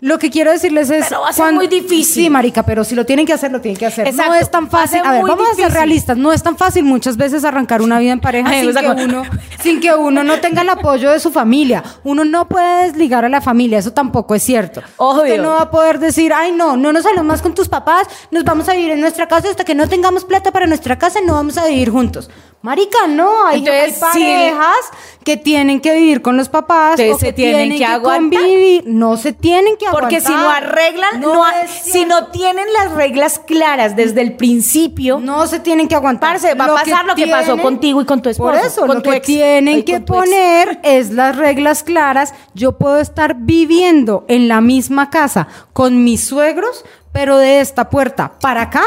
Lo 0.00 0.18
que 0.18 0.30
quiero 0.30 0.50
decirles 0.50 0.90
es... 0.90 1.06
Pero 1.08 1.22
va 1.22 1.30
a 1.30 1.32
ser 1.32 1.54
muy 1.54 1.68
difícil. 1.68 2.24
Sí, 2.24 2.30
marica, 2.30 2.62
pero 2.64 2.84
si 2.84 2.94
lo 2.94 3.06
tienen 3.06 3.24
que 3.24 3.32
hacer, 3.32 3.50
lo 3.50 3.62
tienen 3.62 3.78
que 3.78 3.86
hacer. 3.86 4.06
Exacto, 4.06 4.32
No 4.32 4.38
es 4.38 4.50
tan 4.50 4.68
fácil. 4.68 5.00
A 5.02 5.12
ver, 5.12 5.22
vamos 5.22 5.48
a 5.50 5.54
ser 5.54 5.72
realistas. 5.72 6.18
No 6.18 6.32
es 6.32 6.42
tan 6.42 6.58
fácil 6.58 6.84
muchas 6.84 7.16
veces 7.16 7.44
arrancar 7.44 7.80
una 7.80 7.98
vida 7.98 8.12
en 8.12 8.20
pareja 8.20 8.48
Ay, 8.50 8.60
sin, 8.60 8.74
que 8.74 9.04
uno, 9.04 9.22
sin 9.62 9.80
que 9.80 9.94
uno 9.94 10.22
no 10.22 10.38
tenga 10.40 10.60
el 10.62 10.68
apoyo 10.68 11.10
de 11.10 11.18
su 11.18 11.30
familia. 11.30 11.82
Uno 12.04 12.26
no 12.26 12.46
puede 12.46 12.84
desligar 12.88 13.24
a 13.24 13.30
la 13.30 13.40
familia, 13.40 13.78
eso 13.78 13.92
tampoco 13.92 14.34
es 14.34 14.42
cierto. 14.42 14.82
Obvio. 14.98 15.22
Usted 15.22 15.42
no 15.42 15.50
va 15.50 15.62
a 15.62 15.70
poder 15.70 15.98
decir, 15.98 16.30
ay, 16.34 16.52
no, 16.52 16.76
no 16.76 16.92
nos 16.92 17.04
salimos 17.04 17.24
más 17.24 17.40
con 17.40 17.54
tus 17.54 17.68
papás, 17.68 18.06
nos 18.30 18.44
vamos 18.44 18.68
a 18.68 18.72
vivir 18.74 18.90
en 18.90 19.00
nuestra 19.00 19.26
casa 19.26 19.48
hasta 19.48 19.64
que 19.64 19.74
no 19.74 19.88
tengamos 19.88 20.24
plata 20.24 20.52
para 20.52 20.66
nuestra 20.66 20.98
casa, 20.98 21.20
no 21.24 21.32
vamos 21.32 21.56
a 21.56 21.66
vivir 21.66 21.90
juntos. 21.90 22.28
Marica, 22.62 23.06
no, 23.06 23.46
hay, 23.46 23.60
hay 23.60 23.68
Entonces, 23.68 23.94
sí. 24.12 24.20
parejas 24.24 24.76
que 25.22 25.36
tienen 25.36 25.80
que 25.80 25.94
vivir 25.94 26.20
con 26.20 26.36
los 26.36 26.48
papás 26.48 26.98
o 26.98 27.18
se 27.18 27.26
que 27.26 27.32
tienen 27.32 27.78
que 27.78 27.84
aguantar. 27.84 28.40
convivir. 28.40 28.82
No 28.86 29.16
se 29.16 29.32
tienen 29.32 29.76
que 29.76 29.85
aguantar. 29.86 30.00
Porque 30.10 30.20
si 30.20 30.32
no 30.32 30.50
arreglan, 30.50 31.20
no, 31.20 31.44
si 31.82 32.04
no 32.04 32.26
tienen 32.28 32.66
las 32.72 32.92
reglas 32.92 33.38
claras 33.38 33.96
desde 33.96 34.22
el 34.22 34.36
principio, 34.36 35.18
No 35.20 35.46
se 35.46 35.60
tienen 35.60 35.88
que 35.88 35.94
aguantar. 35.94 36.32
Parce, 36.32 36.54
va 36.54 36.64
a 36.66 36.74
pasar 36.74 37.04
lo 37.04 37.14
que 37.14 37.26
pasó 37.26 37.56
contigo 37.58 38.00
y 38.00 38.04
con 38.04 38.22
tu 38.22 38.28
esposo, 38.28 38.50
Por 38.52 38.60
eso, 38.60 38.80
con 38.86 38.96
lo 38.96 39.02
tu 39.02 39.10
que 39.10 39.16
ex. 39.16 39.26
tienen 39.26 39.82
que 39.84 40.00
poner 40.00 40.80
es 40.82 41.10
las 41.10 41.36
reglas 41.36 41.82
claras. 41.82 42.34
Yo 42.54 42.72
puedo 42.78 42.98
estar 42.98 43.36
viviendo 43.38 44.24
en 44.28 44.48
la 44.48 44.60
misma 44.60 45.10
casa 45.10 45.48
con 45.72 46.04
mis 46.04 46.24
suegros, 46.24 46.84
pero 47.12 47.38
de 47.38 47.60
esta 47.60 47.88
puerta 47.90 48.32
para 48.40 48.62
acá, 48.62 48.84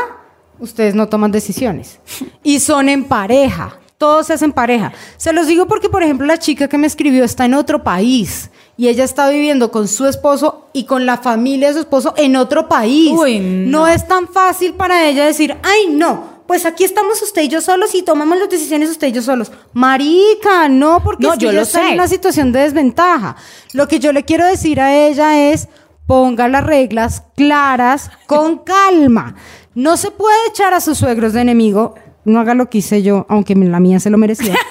ustedes 0.59 0.95
no 0.95 1.07
toman 1.07 1.31
decisiones. 1.31 1.99
Y 2.43 2.59
son 2.59 2.89
en 2.89 3.05
pareja. 3.05 3.75
Todos 3.99 4.27
se 4.27 4.33
hacen 4.33 4.53
pareja. 4.53 4.93
Se 5.17 5.33
los 5.33 5.45
digo 5.45 5.67
porque, 5.67 5.89
por 5.89 6.01
ejemplo, 6.03 6.25
la 6.25 6.39
chica 6.39 6.69
que 6.69 6.77
me 6.77 6.87
escribió 6.87 7.25
está 7.25 7.43
en 7.43 7.53
otro 7.53 7.83
país 7.83 8.49
y 8.77 8.87
ella 8.87 9.03
está 9.03 9.29
viviendo 9.29 9.71
con 9.71 9.89
su 9.89 10.07
esposo 10.07 10.69
y 10.71 10.85
con 10.85 11.05
la 11.05 11.17
familia 11.17 11.67
de 11.67 11.73
su 11.73 11.79
esposo 11.81 12.13
en 12.15 12.37
otro 12.37 12.69
país. 12.69 13.11
Uy, 13.13 13.39
no. 13.39 13.79
no 13.81 13.87
es 13.87 14.07
tan 14.07 14.29
fácil 14.29 14.73
para 14.75 15.05
ella 15.05 15.25
decir, 15.25 15.57
ay, 15.63 15.87
no, 15.91 16.39
pues 16.47 16.65
aquí 16.65 16.85
estamos 16.85 17.21
usted 17.21 17.41
y 17.41 17.47
yo 17.49 17.59
solos 17.59 17.93
y 17.93 18.01
tomamos 18.01 18.39
las 18.39 18.49
decisiones 18.49 18.89
usted 18.89 19.07
y 19.07 19.11
yo 19.11 19.21
solos. 19.21 19.51
Marica, 19.73 20.69
no, 20.69 21.03
porque 21.03 21.27
No, 21.27 21.35
yo 21.35 21.51
lo 21.51 21.63
está 21.63 21.79
sé. 21.81 21.87
en 21.89 21.93
una 21.95 22.07
situación 22.07 22.53
de 22.53 22.61
desventaja. 22.61 23.35
Lo 23.73 23.89
que 23.89 23.99
yo 23.99 24.13
le 24.13 24.23
quiero 24.23 24.45
decir 24.45 24.79
a 24.79 24.95
ella 24.95 25.51
es, 25.51 25.67
ponga 26.07 26.47
las 26.47 26.63
reglas 26.63 27.23
claras, 27.35 28.09
con 28.27 28.59
calma. 28.59 29.35
No 29.75 29.97
se 29.97 30.09
puede 30.09 30.37
echar 30.47 30.73
a 30.73 30.79
sus 30.79 30.97
suegros 30.97 31.33
de 31.33 31.41
enemigo. 31.41 31.95
No 32.29 32.39
haga 32.39 32.53
lo 32.53 32.69
que 32.69 32.77
hice 32.79 33.01
yo, 33.01 33.25
aunque 33.29 33.55
la 33.55 33.79
mía 33.79 33.99
se 33.99 34.09
lo 34.09 34.17
merecía. 34.17 34.55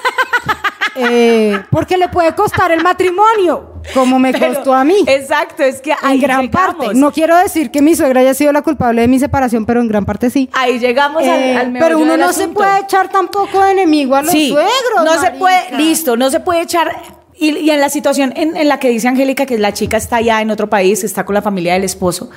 Eh, 1.01 1.57
porque 1.71 1.97
le 1.97 2.09
puede 2.09 2.35
costar 2.35 2.73
el 2.73 2.83
matrimonio, 2.83 3.75
como 3.95 4.19
me 4.19 4.33
Pero- 4.33 4.49
costó 4.55 4.75
a 4.75 4.83
mí. 4.85 4.97
Exacto, 5.07 5.63
es 5.63 5.81
que 5.81 5.93
En 5.93 6.19
gran 6.19 6.43
llegamos. 6.43 6.49
parte. 6.51 6.95
No 6.95 7.13
quiero 7.13 7.37
decir 7.37 7.71
que 7.71 7.81
mi 7.83 7.95
suegra 7.95 8.21
haya 8.21 8.35
sido 8.35 8.51
la 8.53 8.63
culpable 8.63 9.03
de 9.03 9.07
mi 9.07 9.21
separación, 9.21 9.65
pero 9.65 9.81
en 9.81 9.87
gran 9.87 10.05
parte 10.05 10.29
sí. 10.29 10.51
Ahí 10.55 10.81
llegamos 10.81 11.23
al- 11.23 11.29
Eh, 11.41 11.57
al, 11.57 11.73
pero 11.75 12.01
uno 12.01 12.17
no 12.17 12.33
se 12.33 12.49
puede 12.49 12.81
echar 12.81 13.11
tampoco 13.11 13.63
de 13.63 13.71
enemigo 13.73 14.17
a 14.17 14.23
los 14.23 14.33
Sí, 14.33 14.49
suegros. 14.49 15.05
No 15.05 15.21
se 15.21 15.31
puede, 15.33 15.77
listo, 15.77 16.17
no 16.17 16.31
se 16.31 16.41
puede 16.41 16.63
echar. 16.63 16.91
Y, 17.37 17.51
y 17.57 17.71
en 17.71 17.81
la 17.81 17.91
situación 17.91 18.33
en, 18.35 18.57
en 18.57 18.67
la 18.67 18.81
que 18.81 18.89
dice 18.89 19.07
Angélica 19.07 19.47
que 19.47 19.57
la 19.57 19.73
chica 19.73 19.97
está 19.99 20.17
allá 20.17 20.41
en 20.43 20.51
otro 20.51 20.69
país, 20.69 21.05
está 21.05 21.25
con 21.25 21.35
la 21.35 21.43
familia 21.43 21.75
del 21.75 21.85
esposo. 21.85 22.29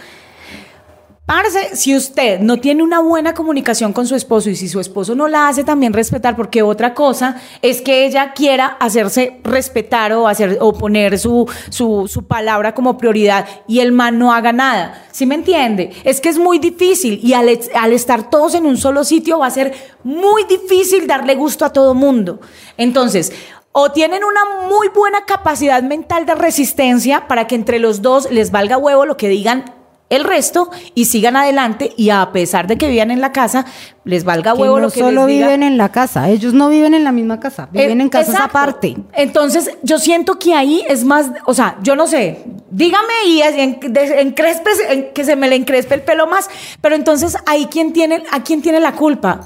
Si 1.73 1.95
usted 1.95 2.41
no 2.41 2.57
tiene 2.57 2.83
una 2.83 3.00
buena 3.00 3.33
comunicación 3.33 3.93
con 3.93 4.05
su 4.05 4.15
esposo 4.15 4.50
y 4.50 4.55
si 4.55 4.67
su 4.67 4.79
esposo 4.79 5.15
no 5.15 5.27
la 5.27 5.47
hace 5.47 5.63
también 5.63 5.93
respetar, 5.93 6.35
porque 6.35 6.61
otra 6.61 6.93
cosa 6.93 7.41
es 7.61 7.81
que 7.81 8.05
ella 8.05 8.33
quiera 8.33 8.65
hacerse 8.79 9.39
respetar 9.43 10.11
o, 10.11 10.27
hacer, 10.27 10.57
o 10.59 10.73
poner 10.73 11.17
su, 11.17 11.50
su, 11.69 12.25
palabra 12.27 12.73
como 12.73 12.97
prioridad 12.97 13.47
y 13.67 13.79
el 13.79 13.93
man 13.93 14.19
no 14.19 14.33
haga 14.33 14.51
nada. 14.51 15.05
¿Sí 15.11 15.25
me 15.25 15.35
entiende? 15.35 15.91
Es 16.03 16.19
que 16.19 16.29
es 16.29 16.38
muy 16.38 16.59
difícil 16.59 17.19
y 17.23 17.33
al, 17.33 17.47
al 17.75 17.93
estar 17.93 18.29
todos 18.29 18.53
en 18.53 18.65
un 18.65 18.77
solo 18.77 19.03
sitio 19.03 19.39
va 19.39 19.47
a 19.47 19.51
ser 19.51 19.73
muy 20.03 20.43
difícil 20.43 21.07
darle 21.07 21.35
gusto 21.35 21.63
a 21.63 21.73
todo 21.73 21.93
mundo. 21.93 22.41
Entonces, 22.77 23.31
o 23.71 23.91
tienen 23.91 24.23
una 24.23 24.67
muy 24.67 24.89
buena 24.89 25.25
capacidad 25.25 25.81
mental 25.81 26.25
de 26.25 26.35
resistencia 26.35 27.27
para 27.27 27.47
que 27.47 27.55
entre 27.55 27.79
los 27.79 28.01
dos 28.01 28.29
les 28.29 28.51
valga 28.51 28.77
huevo 28.77 29.05
lo 29.05 29.15
que 29.15 29.29
digan 29.29 29.80
el 30.12 30.24
resto 30.24 30.70
y 30.94 31.06
sigan 31.06 31.36
adelante 31.36 31.91
y 31.98 32.12
a 32.12 32.32
pesar 32.32 32.68
de 32.68 32.77
que 32.77 32.88
vivan 32.88 33.10
en 33.10 33.20
la 33.22 33.32
casa, 33.32 33.65
les 34.03 34.24
valga 34.24 34.53
Que 34.53 34.62
huevo 34.62 34.75
no 34.77 34.82
lo 34.84 34.91
que 34.91 35.00
solo 35.00 35.25
les 35.25 35.36
diga. 35.36 35.48
viven 35.48 35.63
en 35.63 35.77
la 35.77 35.89
casa, 35.89 36.30
ellos 36.30 36.53
no 36.53 36.70
viven 36.70 36.94
en 36.94 37.03
la 37.03 37.12
misma 37.12 37.39
casa, 37.39 37.68
viven 37.72 38.00
Eh, 38.00 38.03
en 38.03 38.10
casas 38.10 38.36
exacto. 38.36 38.58
aparte. 38.58 38.98
Entonces, 39.13 39.72
yo 39.84 39.98
siento 40.00 40.38
que 40.38 40.53
ahí 40.53 40.84
es 40.88 41.03
más, 41.03 41.32
o 41.46 41.53
sea, 41.53 41.77
yo 41.82 41.96
no 41.96 42.06
sé, 42.08 42.44
dígame 42.70 43.13
y 43.27 43.41
en, 43.41 43.80
de- 43.80 44.22
en- 44.22 44.34
que 45.13 45.24
se 45.24 45.36
me 45.36 45.48
le 45.48 45.56
encrespe 45.56 45.96
el 45.96 46.01
pelo 46.01 46.27
más, 46.27 46.50
pero 46.82 46.96
entonces 46.96 47.38
ahí 47.46 47.68
quién 47.72 47.94
tiene, 47.94 48.24
a 48.32 48.44
quién 48.44 48.62
tiene 48.62 48.80
la 48.80 48.94
culpa. 48.94 49.41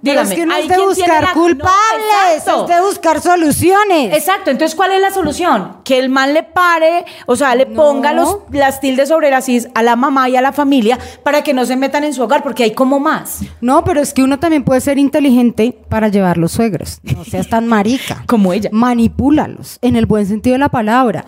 Pero 0.00 0.22
Dígame, 0.22 0.28
es 0.34 0.34
que 0.40 0.46
no 0.46 0.54
es 0.54 0.68
de 0.68 0.78
buscar 0.78 1.22
la- 1.24 1.28
no, 1.28 1.34
culpables, 1.34 2.36
exacto. 2.36 2.66
es 2.68 2.76
de 2.76 2.80
buscar 2.82 3.20
soluciones. 3.20 4.14
Exacto, 4.16 4.50
entonces 4.50 4.76
¿cuál 4.76 4.92
es 4.92 5.00
la 5.00 5.10
solución? 5.10 5.78
Que 5.82 5.98
el 5.98 6.08
man 6.08 6.34
le 6.34 6.44
pare, 6.44 7.04
o 7.26 7.34
sea, 7.34 7.54
le 7.56 7.66
No. 7.66 7.74
ponga 7.74 8.12
los, 8.12 8.38
las 8.52 8.80
tildes 8.80 9.08
sobre 9.08 9.30
las 9.30 9.48
is 9.48 9.68
a 9.74 9.82
la 9.82 9.96
mamá 9.96 10.28
y 10.28 10.36
a 10.36 10.40
la 10.40 10.52
familia 10.52 10.98
para 11.24 11.42
que 11.42 11.52
no 11.52 11.64
se 11.66 11.74
metan 11.76 12.04
en 12.04 12.14
su 12.14 12.22
hogar, 12.22 12.44
porque 12.44 12.62
hay 12.62 12.74
como 12.74 13.00
más. 13.00 13.40
No, 13.60 13.82
pero 13.82 14.00
es 14.00 14.14
que 14.14 14.22
uno 14.22 14.38
también 14.38 14.62
puede 14.62 14.80
ser 14.80 14.98
inteligente 14.98 15.76
para 15.88 16.06
llevar 16.08 16.38
los 16.38 16.52
suegros. 16.52 17.00
No 17.02 17.24
seas 17.24 17.48
tan 17.48 17.66
marica. 17.66 18.22
Como 18.26 18.52
ella. 18.52 18.70
Manipúlalos, 18.72 19.78
en 19.82 19.96
el 19.96 20.06
buen 20.06 20.26
sentido 20.26 20.52
de 20.54 20.58
la 20.60 20.68
palabra. 20.68 21.24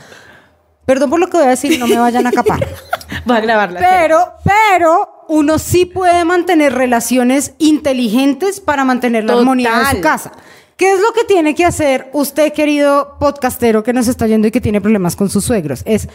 Perdón 0.86 1.10
por 1.10 1.20
lo 1.20 1.28
que 1.28 1.36
voy 1.36 1.46
a 1.46 1.50
decir, 1.50 1.78
no 1.78 1.86
me 1.86 1.96
vayan 1.98 2.26
a 2.26 2.32
capar. 2.32 2.66
Va 3.30 3.36
a 3.36 3.40
grabarla. 3.40 3.78
Pero, 3.80 4.32
pero 4.44 5.19
uno 5.30 5.60
sí 5.60 5.84
puede 5.86 6.24
mantener 6.24 6.74
relaciones 6.74 7.52
inteligentes 7.58 8.58
para 8.60 8.84
mantener 8.84 9.22
la 9.22 9.34
Total. 9.34 9.42
armonía 9.42 9.78
de 9.78 9.96
su 9.96 10.00
casa. 10.02 10.32
¿Qué 10.76 10.92
es 10.92 10.98
lo 10.98 11.12
que 11.12 11.22
tiene 11.24 11.54
que 11.54 11.64
hacer 11.64 12.10
usted, 12.12 12.52
querido 12.52 13.16
podcastero 13.20 13.84
que 13.84 13.92
nos 13.92 14.08
está 14.08 14.26
yendo 14.26 14.48
y 14.48 14.50
que 14.50 14.60
tiene 14.60 14.80
problemas 14.80 15.14
con 15.14 15.30
sus 15.30 15.44
suegros? 15.44 15.82
Es 15.84 16.08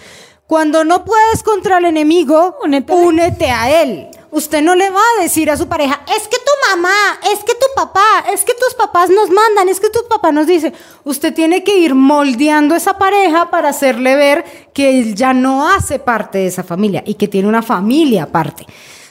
cuando 0.47 0.83
no 0.83 1.05
puedes 1.05 1.43
contra 1.43 1.77
el 1.77 1.85
enemigo, 1.85 2.57
Únete 2.61 2.91
a 2.91 2.97
él. 2.97 3.05
únete 3.07 3.49
a 3.51 3.81
él. 3.83 4.07
Usted 4.31 4.61
no 4.61 4.75
le 4.75 4.89
va 4.89 4.99
a 5.17 5.21
decir 5.23 5.49
a 5.49 5.55
su 5.55 5.67
pareja, 5.69 6.01
es 6.13 6.27
que 6.27 6.35
tu 6.37 6.75
mamá, 6.75 6.91
es 7.31 7.39
que 7.45 7.53
tu 7.53 7.67
papá, 7.73 8.25
es 8.33 8.43
que 8.43 8.53
tus 8.53 8.73
papás 8.73 9.09
nos 9.09 9.29
mandan, 9.29 9.69
es 9.69 9.79
que 9.79 9.89
tu 9.89 9.99
papá 10.09 10.33
nos 10.33 10.45
dice. 10.45 10.73
Usted 11.05 11.33
tiene 11.33 11.63
que 11.63 11.77
ir 11.77 11.95
moldeando 11.95 12.75
esa 12.75 12.97
pareja 12.97 13.49
para 13.49 13.69
hacerle 13.69 14.17
ver 14.17 14.43
que 14.73 14.99
él 14.99 15.15
ya 15.15 15.33
no 15.33 15.69
hace 15.69 15.99
parte 15.99 16.39
de 16.39 16.47
esa 16.47 16.63
familia 16.63 17.01
y 17.05 17.13
que 17.13 17.29
tiene 17.29 17.47
una 17.47 17.61
familia 17.61 18.23
aparte. 18.23 18.65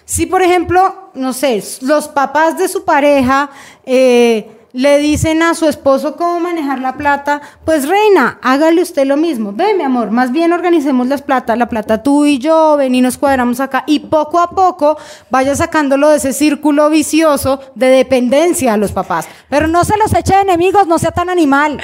Si, 0.04 0.26
por 0.26 0.42
ejemplo, 0.42 1.11
no 1.14 1.32
sé, 1.32 1.62
los 1.80 2.08
papás 2.08 2.58
de 2.58 2.68
su 2.68 2.84
pareja 2.84 3.50
eh, 3.84 4.53
le 4.75 4.99
dicen 4.99 5.40
a 5.45 5.54
su 5.54 5.69
esposo 5.69 6.16
cómo 6.16 6.40
manejar 6.40 6.81
la 6.81 6.97
plata, 6.97 7.40
pues 7.64 7.88
reina, 7.88 8.40
hágale 8.43 8.83
usted 8.83 9.07
lo 9.07 9.16
mismo. 9.16 9.52
Ve, 9.52 9.73
mi 9.73 9.85
amor, 9.85 10.11
más 10.11 10.33
bien 10.33 10.52
organicemos 10.52 11.07
las 11.07 11.23
plata, 11.23 11.54
la 11.54 11.69
plata 11.69 12.02
tú 12.02 12.25
y 12.25 12.38
yo, 12.38 12.76
ven 12.76 12.93
y 12.93 13.00
nos 13.00 13.16
cuadramos 13.16 13.61
acá. 13.61 13.85
Y 13.87 14.00
poco 14.00 14.40
a 14.40 14.50
poco 14.50 14.99
vaya 15.31 15.54
sacándolo 15.54 16.09
de 16.09 16.16
ese 16.16 16.33
círculo 16.33 16.90
vicioso 16.90 17.61
de 17.76 17.87
dependencia 17.87 18.75
a 18.75 18.76
los 18.76 18.90
papás. 18.90 19.28
Pero 19.49 19.69
no 19.69 19.85
se 19.85 19.97
los 19.97 20.12
eche 20.12 20.35
de 20.35 20.40
enemigos, 20.40 20.88
no 20.88 20.99
sea 20.99 21.12
tan 21.12 21.31
animal. 21.31 21.81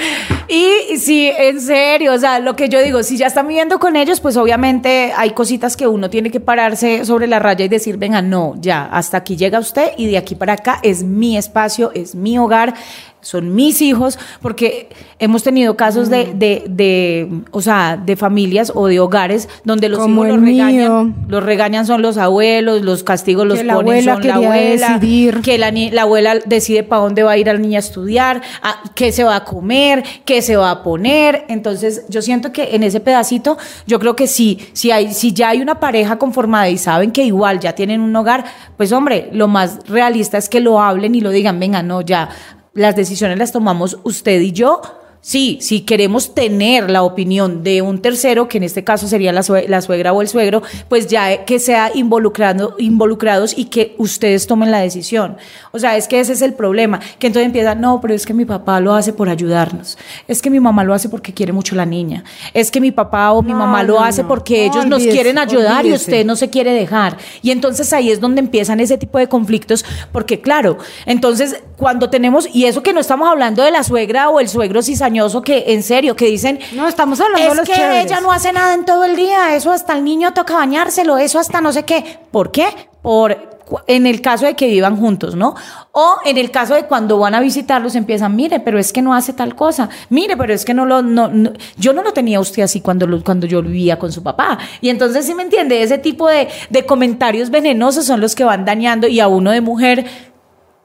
Y 0.49 0.99
sí, 0.99 1.31
en 1.39 1.61
serio, 1.61 2.13
o 2.13 2.19
sea, 2.19 2.41
lo 2.41 2.57
que 2.57 2.69
yo 2.69 2.83
digo, 2.83 3.05
si 3.05 3.17
ya 3.17 3.29
están 3.29 3.47
viviendo 3.47 3.79
con 3.79 3.95
ellos, 3.95 4.19
pues 4.19 4.37
obviamente 4.37 5.13
hay 5.17 5.31
cositas 5.31 5.77
que 5.77 5.87
uno 5.87 6.11
tiene 6.11 6.33
que 6.33 6.41
pararse 6.41 7.05
sobre 7.05 7.29
la 7.29 7.39
raya 7.39 7.65
y 7.65 7.69
decir, 7.69 7.99
venga, 7.99 8.21
no, 8.21 8.55
ya, 8.59 8.87
hasta 8.87 9.19
aquí 9.19 9.37
llega 9.37 9.61
usted 9.61 9.93
y 9.97 10.09
de 10.11 10.19
aquí 10.19 10.35
para 10.35 10.55
acá 10.55 10.81
es 10.83 11.05
mi 11.05 11.37
espacio, 11.37 11.93
es 11.95 12.17
mi 12.17 12.37
hogar, 12.37 12.75
son 13.23 13.55
mis 13.55 13.83
hijos, 13.83 14.19
porque 14.41 14.89
hemos 15.19 15.43
tenido 15.43 15.77
casos 15.77 16.09
Mm. 16.09 16.11
de, 16.11 16.25
de, 16.35 16.65
de, 16.71 17.29
o 17.51 17.61
sea, 17.61 17.99
de 18.03 18.17
familias 18.17 18.73
o 18.75 18.87
de 18.87 18.99
hogares 18.99 19.47
donde 19.63 19.91
los 19.91 19.99
Como 19.99 20.25
hijos 20.25 20.39
los 20.39 20.47
regañan, 20.47 20.73
mío. 21.07 21.15
los 21.29 21.43
regañan 21.45 21.85
son 21.85 22.01
los 22.01 22.17
abuelos, 22.17 22.81
los 22.81 23.03
castigos 23.05 23.47
los 23.47 23.59
Que 23.59 23.65
la 23.65 23.75
ponen 23.75 23.93
abuela 24.09 24.15
son 24.15 24.27
la 24.27 24.35
abuela, 24.37 24.89
decidir. 24.95 25.41
que 25.43 25.59
la, 25.59 25.71
la 25.71 26.03
abuela 26.03 26.37
decide 26.47 26.83
para 26.83 27.03
dónde 27.03 27.23
va 27.23 27.33
a 27.33 27.37
ir 27.37 27.47
la 27.49 27.59
niña 27.59 27.77
a 27.77 27.81
estudiar, 27.81 28.41
a- 28.63 28.83
qué 28.95 29.13
se 29.13 29.23
va 29.23 29.37
a 29.37 29.45
comer, 29.45 30.03
qué 30.25 30.41
se 30.41 30.57
va 30.57 30.71
a 30.71 30.83
poner. 30.83 31.45
Entonces, 31.49 32.07
yo 32.09 32.23
siento 32.23 32.53
que 32.53 32.75
en 32.75 32.83
ese 32.85 33.01
pedacito, 33.01 33.59
yo 33.87 33.99
creo 33.99 34.17
que 34.17 34.27
sí, 34.29 34.59
si, 34.73 34.93
hay, 34.93 35.13
si 35.13 35.35
ya 35.35 35.51
hay 35.51 35.61
una 35.61 35.79
pareja 35.79 36.17
conformada 36.19 36.71
y 36.71 36.79
saben 36.79 37.11
que 37.13 37.23
igual 37.25 37.61
ya 37.61 37.75
tienen 37.75 38.01
un 38.01 38.17
hogar, 38.17 38.47
pues 38.79 38.93
hombre, 38.93 39.29
lo 39.33 39.47
más 39.47 39.81
realista 39.87 40.39
es 40.39 40.49
que 40.49 40.61
lo 40.61 40.81
hablen 40.81 41.15
y 41.15 41.21
lo 41.21 41.29
digan, 41.29 41.61
venga, 41.61 41.83
no, 41.83 42.01
ya, 42.01 42.31
las 42.75 42.97
decisiones 42.97 43.39
las 43.39 43.53
tomamos 43.53 43.99
usted 44.05 44.41
y 44.41 44.53
yo. 44.53 44.81
Sí, 45.23 45.59
si 45.61 45.83
queremos 45.83 46.35
tener 46.35 46.89
la 46.91 47.03
opinión 47.03 47.63
de 47.63 47.83
un 47.83 48.01
tercero, 48.01 48.49
que 48.49 48.57
en 48.57 48.65
este 48.65 48.85
caso 48.85 49.07
sería 49.07 49.33
la, 49.35 49.43
sue- 49.43 49.67
la 49.69 49.83
suegra 49.83 50.15
o 50.15 50.23
el 50.23 50.29
suegro, 50.29 50.63
pues 50.89 51.09
ya 51.09 51.31
eh, 51.31 51.43
que 51.47 51.59
sea 51.59 51.91
involucrando, 51.95 52.75
involucrados 52.79 53.53
y 53.57 53.67
que 53.67 53.95
ustedes 53.99 54.47
tomen 54.47 54.71
la 54.71 54.79
decisión. 54.81 55.37
O 55.73 55.79
sea, 55.79 55.99
es 55.99 56.09
que 56.09 56.21
ese 56.21 56.33
es 56.33 56.41
el 56.41 56.55
problema, 56.55 57.01
que 57.19 57.27
entonces 57.27 57.45
empiezan, 57.47 57.83
no, 57.83 58.01
pero 58.01 58.15
es 58.15 58.25
que 58.25 58.33
mi 58.33 58.47
papá 58.47 58.81
lo 58.81 58.95
hace 58.95 59.13
por 59.13 59.29
ayudarnos, 59.29 59.99
es 60.27 60.41
que 60.41 60.49
mi 60.49 60.59
mamá 60.59 60.85
lo 60.85 60.95
hace 60.95 61.11
porque 61.11 61.35
quiere 61.35 61.53
mucho 61.53 61.75
la 61.77 61.85
niña, 61.85 62.25
es 62.55 62.71
que 62.71 62.81
mi 62.81 62.91
papá 62.91 63.33
o 63.33 63.43
mi 63.43 63.53
No, 63.53 63.59
mamá 63.59 63.83
lo 63.83 63.97
no, 63.97 64.05
hace 64.05 64.23
no. 64.23 64.29
porque 64.29 64.65
ellos 64.65 64.87
nos 64.87 65.03
quieren 65.03 65.37
ayudar 65.39 65.85
y 65.85 65.93
usted 65.93 66.25
no 66.25 66.35
se 66.35 66.49
quiere 66.49 66.73
dejar. 66.73 67.19
Y 67.43 67.51
entonces 67.51 67.93
ahí 67.93 68.11
es 68.11 68.21
donde 68.21 68.41
empiezan 68.41 68.81
ese 68.81 68.97
tipo 68.97 69.19
de 69.19 69.29
conflictos, 69.29 69.85
porque 70.13 70.41
claro, 70.41 70.79
entonces 71.05 71.63
cuando 71.77 72.09
tenemos, 72.09 72.49
y 72.53 72.65
eso 72.65 72.83
que 72.83 72.93
no 72.95 73.01
estamos 73.01 73.29
hablando 73.29 73.63
de 73.63 73.71
la 73.71 73.83
suegra 73.85 74.29
o 74.31 74.41
el 74.41 74.49
suegro 74.49 74.81
cizañoso, 75.11 75.43
que 75.43 75.65
en 75.69 75.83
serio, 75.83 76.15
que 76.17 76.27
dicen, 76.27 76.59
No, 76.75 76.87
estamos 76.89 77.21
hablando 77.21 77.45
es 77.47 77.51
de 77.51 77.57
los 77.57 77.69
que 77.69 77.75
chéveres. 77.75 78.05
ella 78.07 78.21
no 78.21 78.33
hace 78.33 78.53
nada 78.53 78.75
en 78.75 78.85
todo 78.85 79.05
el 79.05 79.17
día, 79.17 79.55
eso 79.55 79.73
hasta 79.73 79.95
el 79.97 80.05
niño 80.05 80.33
toca 80.33 80.55
bañárselo, 80.55 81.19
eso 81.19 81.39
hasta 81.39 81.61
no 81.61 81.73
sé 81.73 81.85
qué. 81.85 82.19
¿Por 82.31 82.51
qué? 82.51 82.67
Por 83.03 83.51
en 83.87 84.05
el 84.09 84.21
caso 84.21 84.47
de 84.47 84.55
que 84.57 84.67
vivan 84.67 84.97
juntos, 84.97 85.37
¿no? 85.37 85.55
O 85.93 86.17
en 86.25 86.39
el 86.39 86.51
caso 86.51 86.75
de 86.75 86.87
cuando 86.87 87.19
van 87.19 87.37
a 87.37 87.41
visitarlos 87.41 87.95
empiezan, 87.95 88.35
mire, 88.35 88.59
pero 88.59 88.81
es 88.81 88.93
que 88.93 89.01
no 89.01 89.15
hace 89.15 89.33
tal 89.33 89.55
cosa, 89.55 89.89
mire, 90.09 90.37
pero 90.37 90.53
es 90.53 90.65
que 90.65 90.75
no 90.75 90.87
lo, 90.87 91.03
no, 91.03 91.29
no- 91.29 91.53
yo 91.77 91.93
no 91.93 92.03
lo 92.03 92.13
tenía 92.13 92.41
usted 92.41 92.63
así 92.65 92.81
cuando, 92.81 93.07
lo- 93.07 93.23
cuando 93.23 93.47
yo 93.47 93.63
vivía 93.63 93.97
con 93.97 94.11
su 94.11 94.25
papá. 94.25 94.59
Y 94.81 94.89
entonces, 94.89 95.25
¿sí 95.25 95.37
me 95.37 95.45
entiende? 95.45 95.83
Ese 95.85 95.99
tipo 95.99 96.27
de, 96.29 96.49
de 96.69 96.85
comentarios 96.85 97.51
venenosos 97.51 98.07
son 98.07 98.21
los 98.21 98.35
que 98.35 98.43
van 98.43 98.65
dañando 98.65 99.07
y 99.07 99.21
a 99.21 99.29
uno 99.29 99.53
de 99.53 99.61
mujer 99.61 100.05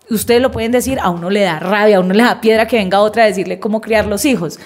ustedes 0.09 0.41
lo 0.41 0.51
pueden 0.51 0.71
decir, 0.71 0.99
a 0.99 1.09
uno 1.09 1.29
le 1.29 1.41
da 1.41 1.59
rabia, 1.59 1.97
a 1.97 1.99
uno 1.99 2.13
le 2.13 2.23
da 2.23 2.41
piedra 2.41 2.67
que 2.67 2.77
venga 2.77 3.01
otra 3.01 3.23
a 3.23 3.27
decirle 3.27 3.59
cómo 3.59 3.81
criar 3.81 4.05
los 4.05 4.25
hijos. 4.25 4.59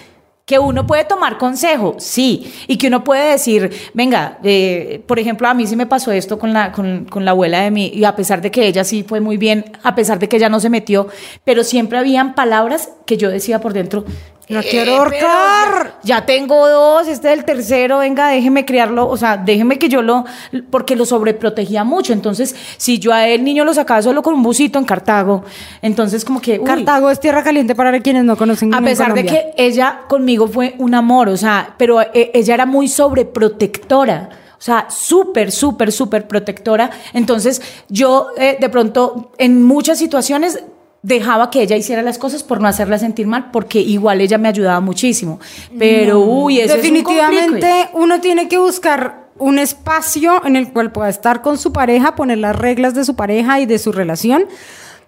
Que 0.46 0.58
uno 0.58 0.88
puede 0.88 1.06
tomar 1.06 1.38
consejo, 1.38 1.98
sí, 2.00 2.52
y 2.68 2.78
que 2.78 2.88
uno 2.88 3.04
puede 3.04 3.34
decir, 3.34 3.72
venga, 3.94 4.40
eh, 4.44 5.04
por 5.06 5.20
ejemplo, 5.20 5.48
a 5.48 5.54
mí 5.54 5.68
sí 5.68 5.76
me 5.76 5.86
pasó 5.86 6.12
esto 6.12 6.40
con 6.40 6.54
la, 6.54 6.72
con, 6.72 7.06
con 7.06 7.24
la 7.24 7.32
abuela 7.32 7.62
de 7.62 7.70
mí, 7.70 7.92
y 7.94 8.04
a 8.04 8.16
pesar 8.16 8.42
de 8.42 8.50
que 8.50 8.66
ella 8.66 8.84
sí 8.84 9.04
fue 9.08 9.22
muy 9.22 9.38
bien, 9.38 9.66
a 9.84 9.94
pesar 9.94 10.18
de 10.18 10.28
que 10.28 10.38
ella 10.38 10.50
no 10.50 10.60
se 10.60 10.72
metió, 10.72 11.08
pero 11.44 11.64
siempre 11.64 12.00
habían 12.00 12.34
palabras 12.34 12.90
que 13.06 13.16
yo 13.16 13.30
decía 13.30 13.62
por 13.62 13.74
dentro, 13.74 14.06
La 14.50 14.62
"Eh, 14.62 14.68
quiero 14.70 14.98
ahorcar". 14.98 16.00
Ya, 16.04 16.26
tengo 16.26 16.68
dos, 16.68 17.08
este 17.08 17.32
es 17.32 17.38
el 17.40 17.46
tercero, 17.46 18.00
venga, 18.00 18.30
déjeme 18.30 18.66
criarlo, 18.66 19.08
o 19.08 19.16
sea, 19.16 19.38
déjeme 19.38 19.78
que 19.78 19.90
yo 19.90 20.02
lo, 20.02 20.26
porque 20.72 20.96
lo 20.96 21.06
sobreprotegía 21.06 21.84
mucho. 21.84 22.14
Entonces, 22.14 22.56
si 22.78 22.98
yo 23.00 23.14
a 23.14 23.28
el 23.28 23.44
niño 23.44 23.64
lo 23.64 23.74
sacaba 23.74 24.02
solo 24.02 24.24
con 24.24 24.34
un 24.34 24.42
busito 24.42 24.80
en 24.80 24.86
Cartago, 24.86 25.44
entonces 25.82 26.26
como 26.26 26.42
que... 26.42 26.60
uy, 26.60 26.66
Cartago 26.66 27.12
es 27.12 27.20
tierra 27.20 27.44
caliente 27.44 27.76
para 27.76 27.98
quienes 28.00 28.24
no 28.24 28.36
conocen 28.38 28.74
a 28.74 28.82
pesar 28.82 29.14
de 29.14 29.26
que 29.26 29.54
ella 29.56 30.02
conmigo 30.08 30.48
fue 30.48 30.74
un 30.80 30.96
amor, 30.96 31.30
o 31.30 31.38
sea, 31.38 31.76
pero 31.78 32.02
eh, 32.02 32.32
ella 32.34 32.56
era 32.56 32.66
muy 32.66 32.88
sobreprotectora. 32.88 34.30
O 34.58 34.62
sea, 34.62 34.88
súper, 34.90 35.54
súper, 35.54 35.90
súper 35.94 36.28
protectora. 36.28 36.90
Entonces, 37.14 37.62
yo 37.88 38.28
eh, 38.38 38.58
de 38.60 38.68
pronto, 38.68 39.32
en 39.38 39.64
muchas 39.64 39.98
situaciones, 39.98 40.62
dejaba 41.02 41.50
que 41.50 41.62
ella 41.62 41.78
hiciera 41.78 42.02
las 42.02 42.18
cosas 42.18 42.44
por 42.44 42.60
no 42.62 42.68
hacerla 42.68 43.00
sentir 43.00 43.28
mal, 43.28 43.52
porque 43.52 43.80
igual 43.80 44.22
ella 44.22 44.38
me 44.38 44.50
ayudaba 44.50 44.80
muchísimo. 44.80 45.40
Pero, 45.78 46.20
uy, 46.20 46.60
eso 46.60 46.76
Definitivamente 46.76 47.82
es 47.82 47.88
un 47.94 48.04
uno 48.04 48.22
tiene 48.22 48.48
que 48.48 48.58
buscar 48.58 49.30
un 49.38 49.60
espacio 49.60 50.46
en 50.46 50.56
el 50.56 50.72
cual 50.74 50.92
pueda 50.92 51.10
estar 51.10 51.42
con 51.42 51.58
su 51.58 51.72
pareja, 51.72 52.16
poner 52.16 52.40
las 52.40 52.56
reglas 52.56 52.94
de 52.94 53.06
su 53.06 53.16
pareja 53.16 53.60
y 53.62 53.66
de 53.66 53.80
su 53.80 53.92
relación, 53.92 54.46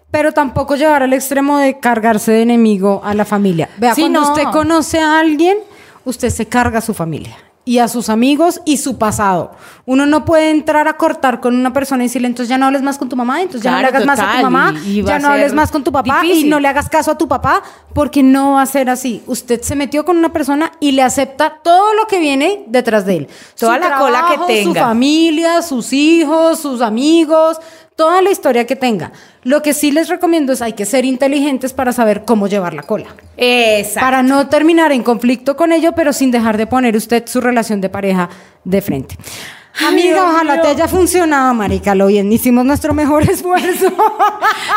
pero 0.09 0.31
tampoco 0.31 0.75
llevar 0.75 1.03
al 1.03 1.13
extremo 1.13 1.57
de 1.57 1.79
cargarse 1.79 2.31
de 2.31 2.41
enemigo 2.43 3.01
a 3.03 3.13
la 3.13 3.25
familia. 3.25 3.69
Vea, 3.77 3.93
Sí, 3.95 4.01
cuando 4.01 4.21
no. 4.21 4.29
usted 4.29 4.43
conoce 4.51 4.99
a 4.99 5.19
alguien, 5.19 5.57
usted 6.05 6.29
se 6.29 6.45
carga 6.45 6.79
a 6.79 6.81
su 6.81 6.93
familia 6.93 7.35
y 7.71 7.79
a 7.79 7.87
sus 7.87 8.09
amigos 8.09 8.59
y 8.65 8.75
su 8.75 8.97
pasado. 8.97 9.51
Uno 9.85 10.05
no 10.05 10.25
puede 10.25 10.49
entrar 10.49 10.89
a 10.89 10.97
cortar 10.97 11.39
con 11.39 11.55
una 11.55 11.71
persona 11.71 12.03
y 12.03 12.07
decirle, 12.07 12.27
entonces 12.27 12.49
ya 12.49 12.57
no 12.57 12.65
hables 12.65 12.81
más 12.81 12.97
con 12.97 13.07
tu 13.07 13.15
mamá, 13.15 13.39
entonces 13.41 13.63
ya 13.63 13.71
no 13.71 13.79
le 13.79 13.87
hagas 13.87 14.05
más 14.05 14.19
a 14.19 14.35
tu 14.35 14.41
mamá, 14.43 14.73
ya 15.05 15.19
no 15.19 15.29
hables 15.29 15.53
más 15.53 15.71
con 15.71 15.81
tu 15.81 15.89
papá 15.89 16.25
y 16.25 16.43
no 16.43 16.59
le 16.59 16.67
hagas 16.67 16.89
caso 16.89 17.11
a 17.11 17.17
tu 17.17 17.29
papá, 17.29 17.63
porque 17.93 18.23
no 18.23 18.55
va 18.55 18.63
a 18.63 18.65
ser 18.65 18.89
así. 18.89 19.23
Usted 19.25 19.61
se 19.61 19.77
metió 19.77 20.03
con 20.03 20.17
una 20.17 20.33
persona 20.33 20.73
y 20.81 20.91
le 20.91 21.01
acepta 21.01 21.61
todo 21.63 21.93
lo 21.93 22.07
que 22.07 22.19
viene 22.19 22.65
detrás 22.67 23.05
de 23.05 23.15
él. 23.15 23.27
Toda 23.57 23.79
la 23.79 23.97
cola 23.97 24.25
que 24.27 24.35
Su 24.35 24.45
tenga. 24.73 24.87
familia, 24.87 25.61
sus 25.61 25.93
hijos, 25.93 26.59
sus 26.59 26.81
amigos, 26.81 27.57
toda 27.95 28.21
la 28.21 28.31
historia 28.31 28.65
que 28.65 28.75
tenga. 28.75 29.11
Lo 29.43 29.61
que 29.61 29.73
sí 29.73 29.91
les 29.91 30.09
recomiendo 30.09 30.53
es 30.53 30.61
hay 30.61 30.73
que 30.73 30.85
ser 30.85 31.05
inteligentes 31.05 31.73
para 31.73 31.93
saber 31.93 32.23
cómo 32.25 32.47
llevar 32.47 32.73
la 32.73 32.83
cola. 32.83 33.15
Exacto. 33.37 33.99
Para 33.99 34.23
no 34.23 34.47
terminar 34.47 34.91
en 34.91 35.03
conflicto 35.03 35.55
con 35.55 35.71
ello, 35.71 35.93
pero 35.93 36.13
sin 36.13 36.31
dejar 36.31 36.57
de 36.57 36.67
poner 36.67 36.95
usted 36.95 37.23
su 37.27 37.41
relación 37.41 37.81
de 37.81 37.89
pareja 37.89 38.29
de 38.63 38.81
frente. 38.81 39.17
Amiga, 39.87 40.29
ojalá 40.29 40.61
te 40.61 40.67
haya 40.67 40.87
funcionado, 40.87 41.53
marica, 41.53 41.95
lo 41.95 42.07
bien. 42.07 42.31
Hicimos 42.31 42.65
nuestro 42.65 42.93
mejor 42.93 43.23
esfuerzo. 43.29 43.91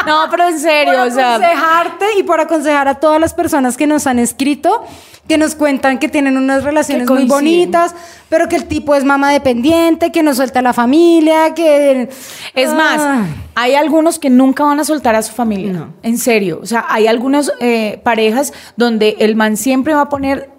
No, 0.07 0.27
pero 0.31 0.49
en 0.49 0.59
serio, 0.59 0.93
por 0.99 1.09
o 1.09 1.11
sea, 1.11 1.37
aconsejarte 1.37 2.05
y 2.19 2.23
por 2.25 2.39
aconsejar 2.39 2.89
a 2.89 2.97
todas 2.97 3.19
las 3.19 3.33
personas 3.33 3.79
que 3.79 3.87
nos 3.87 4.07
han 4.07 4.19
escrito, 4.19 4.85
que 5.27 5.39
nos 5.39 5.55
cuentan 5.55 5.99
que 5.99 6.09
tienen 6.11 6.37
unas 6.37 6.63
relaciones 6.63 7.09
muy 7.09 7.25
bonitas, 7.25 7.95
pero 8.29 8.47
que 8.47 8.57
el 8.57 8.67
tipo 8.67 8.95
es 8.95 9.03
mamá 9.05 9.33
dependiente, 9.33 10.13
que 10.13 10.23
no 10.23 10.35
suelta 10.35 10.59
a 10.59 10.63
la 10.63 10.75
familia, 10.75 11.55
que... 11.55 12.11
Es 12.55 12.69
Ah. 12.71 12.75
más, 12.75 13.29
hay 13.55 13.77
algunos 13.77 14.19
que 14.19 14.29
nunca 14.29 14.65
van 14.65 14.79
a 14.81 14.85
soltar 14.85 15.15
a 15.15 15.23
su 15.23 15.33
familia. 15.33 15.89
En 16.03 16.19
serio. 16.19 16.61
O 16.63 16.67
sea, 16.67 16.85
hay 16.91 17.07
algunas 17.07 17.51
eh, 17.61 17.99
parejas 18.05 18.53
donde 18.77 19.17
el 19.21 19.37
man 19.37 19.57
siempre 19.57 19.95
va 19.95 20.03
a 20.03 20.09
poner 20.11 20.51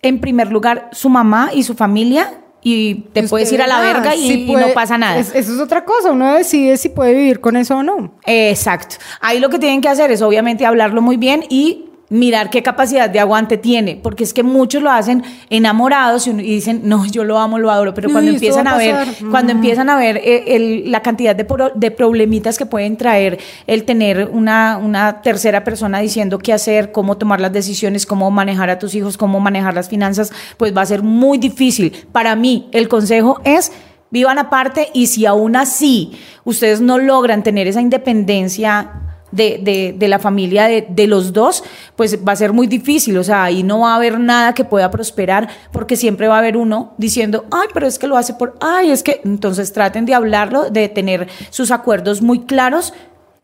en 0.00 0.20
primer 0.20 0.50
lugar 0.50 0.88
su 0.92 1.10
mamá 1.10 1.50
y 1.52 1.64
su 1.64 1.74
familia 1.74 2.32
y 2.62 2.94
te 3.12 3.20
Usted, 3.20 3.30
puedes 3.30 3.52
ir 3.52 3.62
a 3.62 3.66
la 3.66 3.80
verga 3.80 4.14
y, 4.16 4.46
no 4.52 4.68
pasa 4.74 4.98
nada. 4.98 5.18
es- 5.18 5.34
eso 5.34 5.54
es 5.54 5.60
otra 5.60 5.84
cosa, 5.84 6.10
uno 6.10 6.34
decide 6.34 6.76
si 6.76 6.88
puede 6.88 7.14
vivir 7.14 7.40
con 7.40 7.56
eso 7.56 7.76
o 7.76 7.82
no. 7.82 8.14
Exacto. 8.24 8.96
Ahí 9.20 9.38
lo 9.40 9.48
que 9.50 9.58
tienen 9.58 9.80
que 9.80 9.88
hacer 9.88 10.10
es 10.10 10.20
obviamente 10.22 10.66
hablarlo 10.66 11.00
muy 11.02 11.16
bien 11.16 11.44
y 11.48 11.85
mirar 12.08 12.50
qué 12.50 12.62
capacidad 12.62 13.10
de 13.10 13.18
aguante 13.18 13.58
tiene, 13.58 13.98
porque 14.00 14.22
es 14.22 14.32
que 14.32 14.42
muchos 14.44 14.80
lo 14.82 14.90
hacen 14.92 15.24
enamorados 15.50 16.26
y, 16.26 16.30
uno- 16.30 16.40
y 16.40 16.50
dicen, 16.54 16.82
no, 16.84 17.04
yo 17.06 17.24
lo 17.24 17.38
amo, 17.38 17.58
lo 17.58 17.70
adoro, 17.70 17.94
pero 17.94 18.06
Uy, 18.08 18.12
cuando 18.12 18.30
empiezan 18.30 18.68
a 18.68 18.74
a 18.74 18.78
ver, 18.78 18.96
cuando 19.30 19.52
Mm. 19.52 19.56
empiezan 19.56 19.90
a 19.90 19.96
ver 19.96 20.20
el- 20.24 20.90
la 20.92 21.02
cantidad 21.02 21.34
de, 21.34 21.44
pro- 21.44 21.72
de 21.74 21.90
problemitas 21.90 22.58
que 22.58 22.66
pueden 22.66 22.96
traer 22.96 23.38
el 23.66 23.84
tener 23.84 24.28
una, 24.32 24.78
una 24.80 25.20
tercera 25.22 25.64
persona 25.64 25.98
diciendo 25.98 26.38
qué 26.38 26.52
hacer, 26.52 26.92
cómo 26.92 27.16
tomar 27.16 27.40
las 27.40 27.52
decisiones, 27.52 28.06
cómo 28.06 28.30
manejar 28.30 28.70
a 28.70 28.78
tus 28.78 28.94
hijos, 28.94 29.16
cómo 29.16 29.40
manejar 29.40 29.74
las 29.74 29.88
finanzas, 29.88 30.32
pues 30.58 30.76
va 30.76 30.82
a 30.82 30.86
ser 30.86 31.02
muy 31.02 31.38
difícil. 31.38 31.92
Para 32.12 32.36
mí, 32.36 32.68
el 32.72 32.86
consejo 32.88 33.40
es 33.44 33.72
vivan 34.12 34.38
aparte 34.38 34.88
y 34.94 35.08
si 35.08 35.26
aún 35.26 35.56
así 35.56 36.12
ustedes 36.44 36.80
no 36.80 36.98
logran 36.98 37.42
tener 37.42 37.66
esa 37.66 37.80
independencia 37.80 38.92
de, 39.36 39.60
de- 39.62 39.94
de 39.96 40.08
la 40.08 40.18
familia 40.18 40.64
de, 40.64 40.86
de 40.88 41.06
los 41.06 41.32
dos, 41.32 41.62
pues 41.94 42.18
va 42.26 42.32
a 42.32 42.36
ser 42.36 42.52
muy 42.52 42.66
difícil. 42.66 43.16
O 43.18 43.22
sea, 43.24 43.44
ahí 43.44 43.62
no 43.62 43.80
va 43.80 43.92
a 43.92 43.96
haber 43.96 44.18
nada 44.18 44.54
que 44.54 44.64
pueda 44.64 44.90
prosperar 44.90 45.48
porque 45.72 45.96
siempre 45.96 46.26
va 46.28 46.36
a 46.36 46.38
haber 46.38 46.56
uno 46.56 46.94
diciendo, 46.98 47.44
ay, 47.52 47.68
pero 47.74 47.86
es 47.86 47.98
que 47.98 48.06
lo 48.06 48.16
hace 48.16 48.34
por, 48.34 48.56
ay, 48.60 48.90
es 48.90 49.02
que 49.02 49.20
entonces 49.24 49.72
traten 49.72 50.06
de 50.06 50.14
hablarlo, 50.14 50.70
de 50.70 50.88
tener 50.88 51.28
sus 51.50 51.70
acuerdos 51.70 52.22
muy 52.22 52.40
claros 52.40 52.94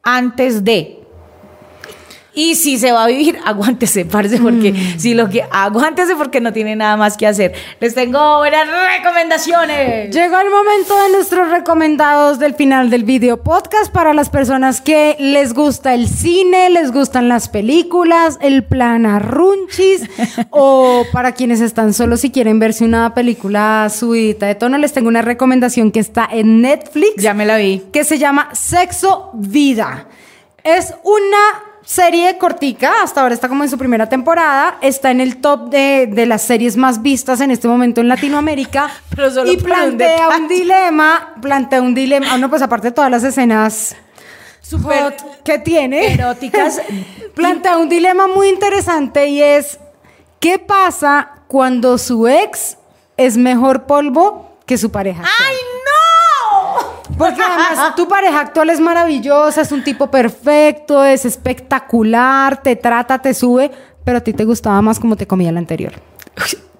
antes 0.03 0.65
de. 0.65 1.02
Y 2.35 2.55
si 2.55 2.79
se 2.79 2.93
va 2.93 3.05
a 3.05 3.07
vivir, 3.09 3.39
aguántese, 3.45 4.05
parce, 4.05 4.39
porque 4.39 4.75
si 4.97 5.13
lo 5.15 5.29
que 5.29 5.45
aguántese 5.51 6.17
porque 6.17 6.41
no 6.41 6.53
tiene 6.53 6.77
nada 6.77 6.97
más 6.97 7.17
que 7.17 7.27
hacer. 7.27 7.53
Les 7.79 7.95
tengo 7.95 8.39
buenas 8.39 8.67
recomendaciones. 8.97 10.15
Llegó 10.15 10.39
el 10.39 10.51
momento 10.51 11.03
de 11.03 11.11
nuestros 11.11 11.51
recomendados 11.51 12.39
del 12.39 12.55
final 12.55 12.89
del 12.91 13.05
video 13.05 13.43
podcast 13.43 13.93
para 13.93 14.15
las 14.15 14.31
personas 14.31 14.81
que 14.81 15.17
les 15.19 15.53
gusta 15.53 15.95
el 15.95 16.09
cine, 16.09 16.71
les 16.71 16.91
gustan 16.93 17.29
las 17.29 17.49
películas, 17.49 18.39
el 18.41 18.65
plan 18.65 19.05
arrunchis 19.05 20.03
o 20.51 21.05
para 21.13 21.33
quienes 21.33 21.61
están 21.61 21.93
solos 21.93 22.25
y 22.25 22.31
quieren 22.31 22.59
verse 22.59 22.85
una 22.85 23.15
película 23.15 23.89
subidita 23.91 24.47
de 24.47 24.55
tono, 24.55 24.79
les 24.79 24.93
tengo 24.93 25.09
una 25.09 25.23
recomendación 25.23 25.93
que 25.93 26.01
está 26.01 26.29
en 26.31 26.63
Netflix 26.63 27.23
Ya 27.23 27.35
me 27.35 27.45
la 27.45 27.57
vi. 27.59 27.83
que 27.93 28.05
se 28.05 28.19
llama 28.19 28.49
Sexo 28.53 29.31
Vida. 29.35 30.07
Es 30.65 30.95
una 31.03 31.72
serie 31.85 32.39
cortica, 32.39 33.03
hasta 33.03 33.21
ahora 33.21 33.35
está 33.35 33.49
como 33.49 33.65
en 33.65 33.71
su 33.71 33.79
primera 33.79 34.09
temporada, 34.09 34.79
está 34.81 35.11
en 35.11 35.21
el 35.21 35.39
top 35.39 35.69
de, 35.71 36.07
de 36.07 36.27
las 36.27 36.43
series 36.43 36.77
más 36.77 37.03
vistas 37.03 37.41
en 37.41 37.51
este 37.51 37.69
momento 37.69 38.01
en 38.01 38.09
Latinoamérica 38.09 38.91
Pero 39.15 39.31
solo 39.31 39.51
y 39.51 39.57
un 39.57 39.63
plantea 39.63 40.29
un, 40.29 40.49
dilema, 40.49 41.35
plantea 41.41 41.83
un 41.83 41.95
dilema, 41.95 42.27
ah, 42.31 42.39
no, 42.39 42.49
pues 42.49 42.63
aparte 42.63 42.89
de 42.89 42.93
todas 42.93 43.11
las 43.11 43.25
escenas 43.25 43.97
Súper 44.61 45.03
hot 45.03 45.43
que 45.45 45.59
tiene, 45.59 46.15
eróticas. 46.15 46.81
plantea 47.35 47.77
un 47.79 47.89
dilema 47.89 48.29
muy 48.29 48.49
interesante 48.49 49.27
y 49.27 49.43
es, 49.43 49.79
¿qué 50.41 50.59
pasa 50.59 51.43
cuando 51.49 51.99
su 51.99 52.29
ex 52.29 52.79
es 53.17 53.37
mejor 53.37 53.85
polvo 53.85 54.57
que 54.65 54.79
su 54.79 54.91
pareja? 54.91 55.23
¡Ay, 55.23 55.57
no! 55.82 55.82
Porque 57.19 57.43
además 57.43 57.95
tu 57.97 58.09
pareja 58.09 58.41
actual 58.41 58.71
es 58.71 58.81
maravillosa, 58.81 59.61
es 59.61 59.73
un 59.73 59.85
tipo 59.85 60.11
perfecto, 60.11 61.05
es 61.05 61.25
espectacular, 61.25 62.63
te 62.63 62.77
trata, 62.77 63.19
te 63.19 63.35
sube, 63.35 63.71
pero 64.05 64.19
a 64.19 64.21
ti 64.21 64.33
te 64.33 64.45
gustaba 64.45 64.81
más 64.83 64.99
como 64.99 65.17
te 65.17 65.27
comía 65.27 65.53
la 65.53 65.59
anterior. 65.59 65.93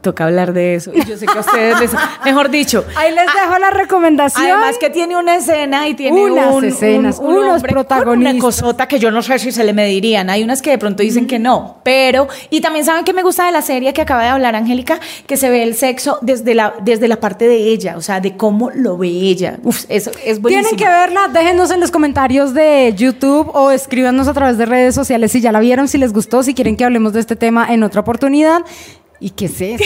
Toca 0.03 0.25
hablar 0.25 0.53
de 0.53 0.75
eso. 0.75 0.91
Y 0.95 1.05
Yo 1.05 1.17
sé 1.17 1.27
que 1.27 1.39
a 1.39 1.41
ustedes 1.41 1.81
les... 1.81 1.91
Mejor 2.25 2.51
dicho. 2.51 2.85
Ahí 2.97 3.15
les 3.15 3.25
dejo 3.27 3.59
la 3.59 3.71
recomendación. 3.71 4.45
Además 4.47 4.77
que 4.79 4.91
tiene 4.91 5.17
una 5.17 5.37
escena 5.37 5.87
y 5.89 5.95
tiene 5.95 6.21
Unas 6.25 6.53
un- 6.55 6.65
escenas, 6.65 7.19
un- 7.19 7.27
un 7.27 7.39
unos 7.45 7.63
protagonistas. 7.63 8.35
Una 8.35 8.41
cosota 8.43 8.87
que 8.89 8.99
yo 8.99 9.11
no 9.11 9.23
sé 9.23 9.39
si 9.39 9.53
se 9.53 9.63
le 9.65 9.73
medirían. 9.73 10.29
Hay 10.29 10.43
unas 10.43 10.61
que 10.61 10.71
de 10.71 10.79
pronto 10.79 11.03
dicen 11.03 11.27
que 11.27 11.39
no, 11.39 11.79
pero 11.85 12.27
y 12.51 12.61
también 12.61 12.85
saben 12.85 13.05
que 13.05 13.13
me 13.13 13.23
gusta 13.23 13.47
de 13.47 13.53
la 13.53 13.63
serie 13.63 13.93
que 13.93 14.03
acaba 14.03 14.23
de 14.23 14.29
hablar 14.29 14.57
Angélica, 14.57 14.99
que 15.27 15.37
se 15.37 15.49
ve 15.51 15.63
el 15.63 15.75
sexo 15.77 16.19
desde 16.21 16.55
la 16.55 16.75
desde 16.83 17.07
la 17.09 17.21
parte 17.21 17.47
de 17.47 17.57
ella, 17.69 17.97
o 17.97 18.01
sea, 18.03 18.21
de 18.21 18.37
cómo 18.37 18.71
lo 18.75 18.97
ve 18.99 19.07
ella. 19.09 19.59
Uf, 19.63 19.85
eso 19.89 20.11
es 20.25 20.41
buenísimo. 20.41 20.69
Tienen 20.69 20.77
que 20.77 20.85
verla, 20.85 21.29
déjenos 21.29 21.71
en 21.71 21.79
los 21.81 21.91
comentarios 21.93 22.55
de 22.55 22.93
YouTube 22.97 23.51
o 23.55 23.71
escríbanos 23.71 24.27
a 24.29 24.35
través 24.35 24.59
de 24.59 24.67
redes 24.67 24.95
sociales 24.95 25.31
si 25.33 25.41
ya 25.41 25.53
la 25.53 25.61
vieron, 25.61 25.87
si 25.87 25.97
les 25.99 26.13
gustó, 26.13 26.43
si 26.43 26.55
quieren 26.55 26.77
que 26.77 26.85
hablemos 26.85 27.13
de 27.13 27.21
este 27.21 27.37
tema 27.37 27.73
en 27.73 27.85
otra 27.85 28.01
oportunidad. 28.01 28.63
¿Y 29.23 29.31
qué 29.31 29.45
es 29.47 29.61
eso? 29.61 29.85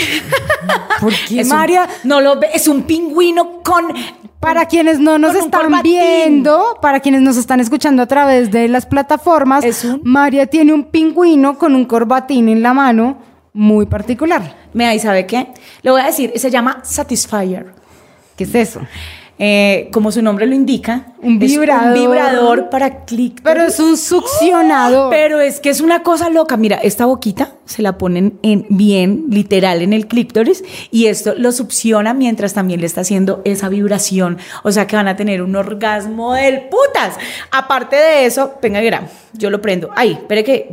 ¿Por 1.00 1.12
qué, 1.28 1.40
Es 1.40 1.50
un- 1.50 1.56
María? 1.56 1.88
no 2.04 2.20
lo 2.20 2.38
ve, 2.40 2.48
es 2.54 2.66
un 2.68 2.82
pingüino 2.84 3.62
con 3.62 3.92
Para 4.40 4.64
quienes 4.66 4.98
no 4.98 5.18
nos 5.18 5.34
un 5.34 5.42
están 5.42 5.82
viendo, 5.82 6.78
para 6.80 7.00
quienes 7.00 7.20
nos 7.20 7.36
están 7.36 7.60
escuchando 7.60 8.02
a 8.02 8.06
través 8.06 8.50
de 8.50 8.66
las 8.68 8.86
plataformas, 8.86 9.84
un- 9.84 10.00
María 10.04 10.46
tiene 10.46 10.72
un 10.72 10.84
pingüino 10.84 11.58
con 11.58 11.74
un 11.74 11.84
corbatín 11.84 12.48
en 12.48 12.62
la 12.62 12.72
mano 12.72 13.18
muy 13.52 13.86
particular. 13.86 14.56
Me 14.72 14.86
ahí 14.86 14.98
sabe 14.98 15.26
qué? 15.26 15.48
Le 15.82 15.90
voy 15.90 16.00
a 16.00 16.06
decir, 16.06 16.32
se 16.36 16.50
llama 16.50 16.80
Satisfyer. 16.82 17.72
¿Qué 18.36 18.44
es 18.44 18.54
eso? 18.54 18.80
Eh, 19.38 19.90
como 19.92 20.10
su 20.12 20.22
nombre 20.22 20.46
lo 20.46 20.54
indica, 20.54 21.08
Un 21.20 21.34
es 21.42 21.50
vibrador. 21.52 21.88
un 21.88 21.94
vibrador 21.94 22.70
para 22.70 23.04
clic. 23.04 23.40
Pero 23.42 23.64
es 23.64 23.78
un 23.78 23.98
succionador. 23.98 25.10
Pero 25.10 25.40
es 25.40 25.60
que 25.60 25.68
es 25.68 25.80
una 25.82 26.02
cosa 26.02 26.30
loca. 26.30 26.56
Mira, 26.56 26.76
esta 26.76 27.04
boquita 27.04 27.52
se 27.66 27.82
la 27.82 27.98
ponen 27.98 28.38
en 28.42 28.64
bien, 28.70 29.26
literal, 29.28 29.82
en 29.82 29.92
el 29.92 30.06
clítoris 30.06 30.64
y 30.90 31.06
esto 31.06 31.34
lo 31.36 31.52
succiona 31.52 32.14
mientras 32.14 32.54
también 32.54 32.80
le 32.80 32.86
está 32.86 33.02
haciendo 33.02 33.42
esa 33.44 33.68
vibración. 33.68 34.38
O 34.62 34.72
sea 34.72 34.86
que 34.86 34.96
van 34.96 35.08
a 35.08 35.16
tener 35.16 35.42
un 35.42 35.54
orgasmo 35.54 36.32
del 36.32 36.62
putas. 36.68 37.18
Aparte 37.50 37.96
de 37.96 38.24
eso, 38.24 38.54
venga, 38.62 38.80
mira, 38.80 39.08
yo 39.34 39.50
lo 39.50 39.60
prendo. 39.60 39.90
Ay, 39.94 40.12
espere 40.12 40.44
que. 40.44 40.70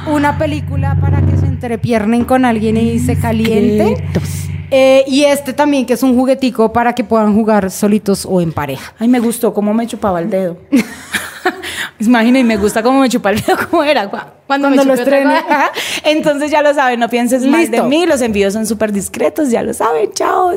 Una 0.07 0.37
película 0.37 0.97
para 0.99 1.21
que 1.21 1.37
se 1.37 1.45
entrepiernen 1.45 2.25
con 2.25 2.45
alguien 2.45 2.77
y 2.77 2.99
se. 2.99 3.15
Secretos. 3.15 4.29
Eh, 4.73 5.03
y 5.07 5.23
este 5.25 5.51
también, 5.53 5.85
que 5.85 5.93
es 5.93 6.03
un 6.03 6.15
juguetico 6.15 6.71
para 6.71 6.93
que 6.95 7.03
puedan 7.03 7.33
jugar 7.35 7.69
solitos 7.71 8.25
o 8.25 8.39
en 8.41 8.53
pareja. 8.53 8.93
Ay, 8.99 9.07
me 9.09 9.19
gustó 9.19 9.53
cómo 9.53 9.73
me 9.73 9.85
chupaba 9.85 10.19
el 10.21 10.29
dedo. 10.29 10.57
Imagina, 11.99 12.39
y 12.39 12.43
me 12.43 12.57
gusta 12.57 12.81
cómo 12.81 12.99
me 13.01 13.09
chupa 13.09 13.29
el 13.31 13.41
dedo, 13.41 13.57
cómo 13.69 13.83
era 13.83 14.09
cu- 14.09 14.17
cuando, 14.47 14.69
me 14.69 14.77
lo 14.77 14.95
cosa. 14.95 15.71
Entonces 16.03 16.49
ya 16.51 16.61
lo 16.61 16.73
saben, 16.73 16.99
no 16.99 17.09
pienses 17.09 17.45
más 17.45 17.61
de 17.69 17.77
Listo. 17.77 17.87
mí, 17.87 18.05
los 18.05 18.21
envíos 18.21 18.53
son 18.53 18.65
súper 18.65 18.91
discretos, 18.91 19.51
ya 19.51 19.61
lo 19.61 19.73
saben, 19.73 20.11
chao. 20.13 20.51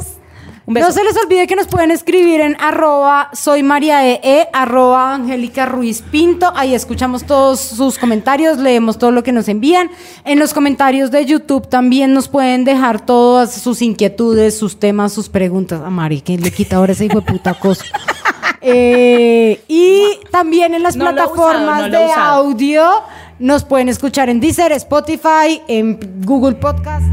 Un 0.67 0.75
beso. 0.75 0.87
No 0.87 0.93
se 0.93 1.05
les 1.05 1.17
olvide 1.17 1.47
que 1.47 1.57
nos 1.57 1.67
pueden 1.67 1.91
escribir 1.91 2.41
en 2.41 2.57
arroba 2.59 3.31
soy 3.33 3.63
María 3.63 4.07
E, 4.09 4.21
E, 4.23 4.49
arroba 4.53 5.15
Angélica 5.15 5.67
Ruiz 5.67 6.03
Pinto. 6.03 6.53
Ahí 6.55 6.75
escuchamos 6.75 7.25
todos 7.25 7.61
sus 7.61 7.99
comentarios, 7.99 8.59
leemos 8.59 8.99
todo 8.99 9.11
lo 9.11 9.23
que 9.23 9.33
nos 9.33 9.49
envían. 9.49 9.91
En 10.25 10.39
los 10.39 10.55
comentarios 10.55 11.11
de 11.11 11.27
YouTube 11.27 11.69
también 11.69 12.15
nos 12.15 12.29
pueden 12.29 12.65
dejar 12.65 13.05
todas 13.05 13.53
sus 13.53 13.83
inquietudes, 13.83 14.57
sus 14.59 14.79
temas, 14.79 15.13
sus 15.13 15.29
preguntas. 15.29 15.83
A 15.85 15.91
Mari, 15.91 16.23
que 16.23 16.39
le 16.39 16.51
quita 16.51 16.77
ahora 16.77 16.93
ese 16.93 17.07
hijo 17.07 17.21
de 17.21 17.27
puta 17.27 17.55
cosa. 17.55 17.85
Eh, 18.67 19.63
y 19.69 20.03
también 20.31 20.73
en 20.73 20.83
las 20.83 20.97
No 20.97 21.05
plataformas 21.05 21.81
usado, 21.81 21.89
no 21.89 21.99
de 21.99 22.13
audio 22.13 22.91
nos 23.39 23.63
pueden 23.63 23.91
escuchar 23.91 24.31
en 24.31 24.41
Deezer, 24.41 24.73
Spotify, 24.73 25.61
en 25.69 25.99
Google 26.25 26.55
Podcast 26.55 27.05